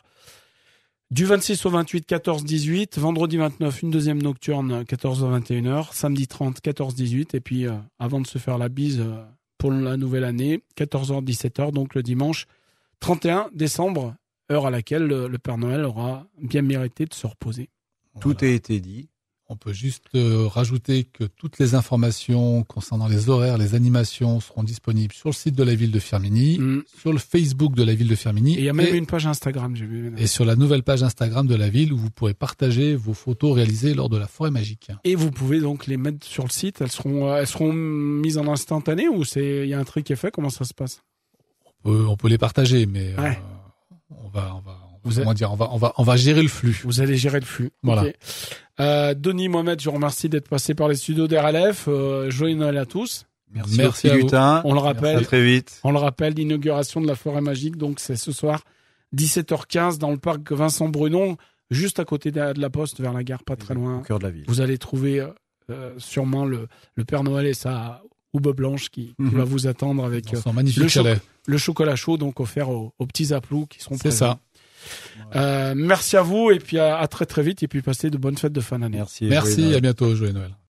Du 1.10 1.24
26 1.24 1.66
au 1.66 1.70
28 1.70 2.06
14 2.06 2.44
18, 2.44 2.98
vendredi 3.00 3.38
29 3.38 3.82
une 3.82 3.92
deuxième 3.92 4.22
nocturne 4.22 4.84
14h 4.84 5.42
21h, 5.42 5.94
samedi 5.94 6.28
30 6.28 6.60
14 6.60 6.96
18 6.96 7.36
et 7.36 7.40
puis 7.40 7.66
euh, 7.66 7.74
avant 7.98 8.20
de 8.20 8.28
se 8.28 8.40
faire 8.40 8.58
la 8.58 8.68
bise 8.68 9.00
euh, 9.00 9.24
pour 9.58 9.72
la 9.72 9.96
nouvelle 9.96 10.26
année 10.26 10.64
14h 10.76 11.24
17h 11.24 11.72
donc 11.72 11.96
le 11.96 12.04
dimanche 12.04 12.46
31 13.00 13.50
décembre, 13.54 14.16
heure 14.52 14.66
à 14.66 14.70
laquelle 14.70 15.04
le, 15.04 15.28
le 15.28 15.38
Père 15.38 15.58
Noël 15.58 15.86
aura 15.86 16.26
bien 16.42 16.62
mérité 16.62 17.06
de 17.06 17.14
se 17.14 17.28
reposer. 17.28 17.70
Tout 18.20 18.36
a 18.42 18.48
été 18.48 18.80
dit. 18.80 19.08
On 19.50 19.56
peut 19.56 19.72
juste 19.72 20.04
euh, 20.16 20.46
rajouter 20.46 21.06
que 21.06 21.24
toutes 21.24 21.58
les 21.58 21.74
informations 21.74 22.64
concernant 22.64 23.08
les 23.08 23.30
horaires, 23.30 23.58
les 23.58 23.76
animations 23.76 24.42
seront 24.42 24.64
disponibles 24.64 25.14
sur 25.14 25.30
le 25.30 25.34
site 25.34 25.56
de 25.56 25.64
la 25.64 25.74
ville 25.74 25.92
de 25.92 26.00
Firminy, 26.00 26.60
Mm. 26.60 26.84
sur 27.00 27.14
le 27.14 27.18
Facebook 27.20 27.74
de 27.74 27.84
la 27.84 27.94
ville 27.96 28.10
de 28.10 28.16
Firminy 28.16 28.56
Et 28.56 28.60
il 28.60 28.64
y 28.66 28.70
a 28.70 28.74
même 28.74 28.94
et, 28.94 28.98
une 28.98 29.06
page 29.06 29.26
Instagram, 29.26 29.76
j'ai 29.76 29.86
vu. 29.86 30.14
et 30.18 30.28
sur 30.28 30.44
la 30.44 30.56
nouvelle 30.58 30.84
page 30.84 31.02
Instagram 31.02 31.48
de 31.48 31.56
la 31.56 31.70
ville 31.70 31.94
où 31.94 31.98
vous 31.98 32.10
pourrez 32.10 32.34
partager 32.34 32.96
vos 32.96 33.14
photos 33.14 33.56
réalisées 33.56 33.94
lors 33.94 34.10
de 34.10 34.18
la 34.18 34.28
forêt 34.28 34.52
magique. 34.52 34.92
Et 35.06 35.16
vous 35.16 35.32
pouvez 35.32 35.62
donc 35.62 35.88
les 35.88 35.96
mettre 35.98 36.26
sur 36.28 36.44
le 36.44 36.50
site. 36.50 36.82
Elles 36.82 36.92
seront, 36.92 37.30
euh, 37.30 37.38
elles 37.38 37.48
seront 37.48 37.72
mises 37.72 38.38
en 38.38 38.48
instantané 38.52 39.08
ou 39.08 39.24
c'est, 39.24 39.64
il 39.64 39.70
y 39.70 39.74
a 39.74 39.80
un 39.80 39.84
truc 39.86 40.06
qui 40.06 40.14
est 40.14 40.18
fait? 40.18 40.30
Comment 40.32 40.50
ça 40.50 40.66
se 40.66 40.74
passe? 40.74 41.04
On 41.86 41.90
peut, 41.90 42.06
on 42.08 42.18
peut 42.18 42.28
les 42.28 42.38
partager, 42.38 42.86
mais 42.86 43.14
euh, 43.18 43.32
on 44.10 44.28
va, 44.28 44.54
on 44.56 44.60
va, 44.60 44.78
Vous 45.04 45.16
comment 45.20 45.34
dire, 45.34 45.52
on 45.52 45.56
va, 45.56 45.70
on 45.72 45.78
va, 45.78 45.94
on 45.98 46.04
va 46.04 46.16
gérer 46.18 46.42
le 46.42 46.48
flux. 46.48 46.82
Vous 46.84 47.02
allez 47.02 47.18
gérer 47.18 47.40
le 47.40 47.46
flux. 47.46 47.72
Voilà. 47.84 48.04
Ok. 48.04 48.14
Euh, 48.80 49.14
Denis 49.14 49.50
Mohamed, 49.50 49.80
je 49.80 49.86
vous 49.90 49.96
remercie 49.96 50.30
d'être 50.30 50.48
passé 50.50 50.74
par 50.76 50.88
les 50.88 50.96
studios 50.96 51.28
d'RLF. 51.28 51.86
Euh, 51.88 52.30
joyeux 52.30 52.56
Noël 52.56 52.78
à 52.78 52.86
tous. 52.86 53.26
Merci, 53.54 53.78
Merci 53.78 54.10
au 54.10 54.14
vous. 54.14 54.18
lutin. 54.18 54.62
On 54.66 54.74
le 54.74 54.80
À 54.80 54.84
rappelle, 54.84 55.26
très 55.26 55.42
vite. 55.44 55.80
on 55.84 55.92
le 55.92 55.98
rappelle, 55.98 56.34
l'inauguration 56.34 57.00
de 57.02 57.08
la 57.08 57.16
forêt 57.16 57.42
magique. 57.42 57.78
Donc 57.78 58.00
c'est 58.00 58.18
ce 58.18 58.32
soir 58.32 58.62
17h15 59.16 59.98
dans 59.98 60.12
le 60.12 60.18
parc 60.18 60.52
Vincent 60.52 60.90
Brunon, 60.90 61.38
juste 61.72 62.00
à 62.00 62.06
côté 62.06 62.32
de 62.32 62.54
la 62.60 62.70
Poste, 62.70 63.00
vers 63.00 63.14
la 63.14 63.24
gare, 63.24 63.44
pas 63.44 63.56
très 63.56 63.74
Au 63.76 63.80
loin. 63.80 64.02
cœur 64.04 64.20
de 64.20 64.24
la 64.26 64.30
ville. 64.32 64.44
Vous 64.48 64.62
allez 64.62 64.78
trouver 64.78 65.20
euh, 65.22 65.28
euh, 65.72 65.94
sûrement 65.98 66.46
le, 66.46 66.68
le 66.96 67.06
Père 67.06 67.24
Noël 67.24 67.46
et 67.48 67.54
sa 67.54 68.02
hoube 68.34 68.54
blanche 68.56 68.90
qui, 68.90 69.08
qui 69.08 69.14
Mhm. 69.18 69.38
va 69.38 69.44
vous 69.46 69.68
attendre 69.68 70.04
avec 70.04 70.26
Dans 70.32 70.38
euh, 70.38 70.42
son 70.42 70.54
magnifique 70.54 70.84
le 70.84 70.90
choc- 70.90 71.04
chalet. 71.06 71.22
le 71.48 71.58
chocolat 71.58 71.96
chaud 71.96 72.18
donc 72.18 72.40
offert 72.40 72.70
aux, 72.70 72.94
aux 73.00 73.06
petits 73.06 73.34
aplous 73.34 73.66
qui 73.66 73.80
seront 73.82 73.96
C'est 73.96 74.10
présents. 74.10 74.18
ça. 74.34 74.40
Euh, 75.36 75.74
merci 75.76 76.18
à 76.18 76.22
vous 76.22 76.52
et 76.52 76.60
puis 76.60 76.80
à, 76.80 76.98
à 76.98 77.08
très 77.08 77.26
très 77.26 77.44
vite 77.44 77.64
et 77.64 77.68
puis 77.68 77.82
passez 77.82 78.10
de 78.10 78.18
bonnes 78.18 78.38
fêtes 78.38 78.54
de 78.54 78.62
fin 78.62 78.80
d'année. 78.80 78.98
Merci. 78.98 79.26
Merci, 79.26 79.74
à 79.76 79.80
bientôt, 79.80 80.16
joyeux 80.16 80.34
Noël. 80.34 80.58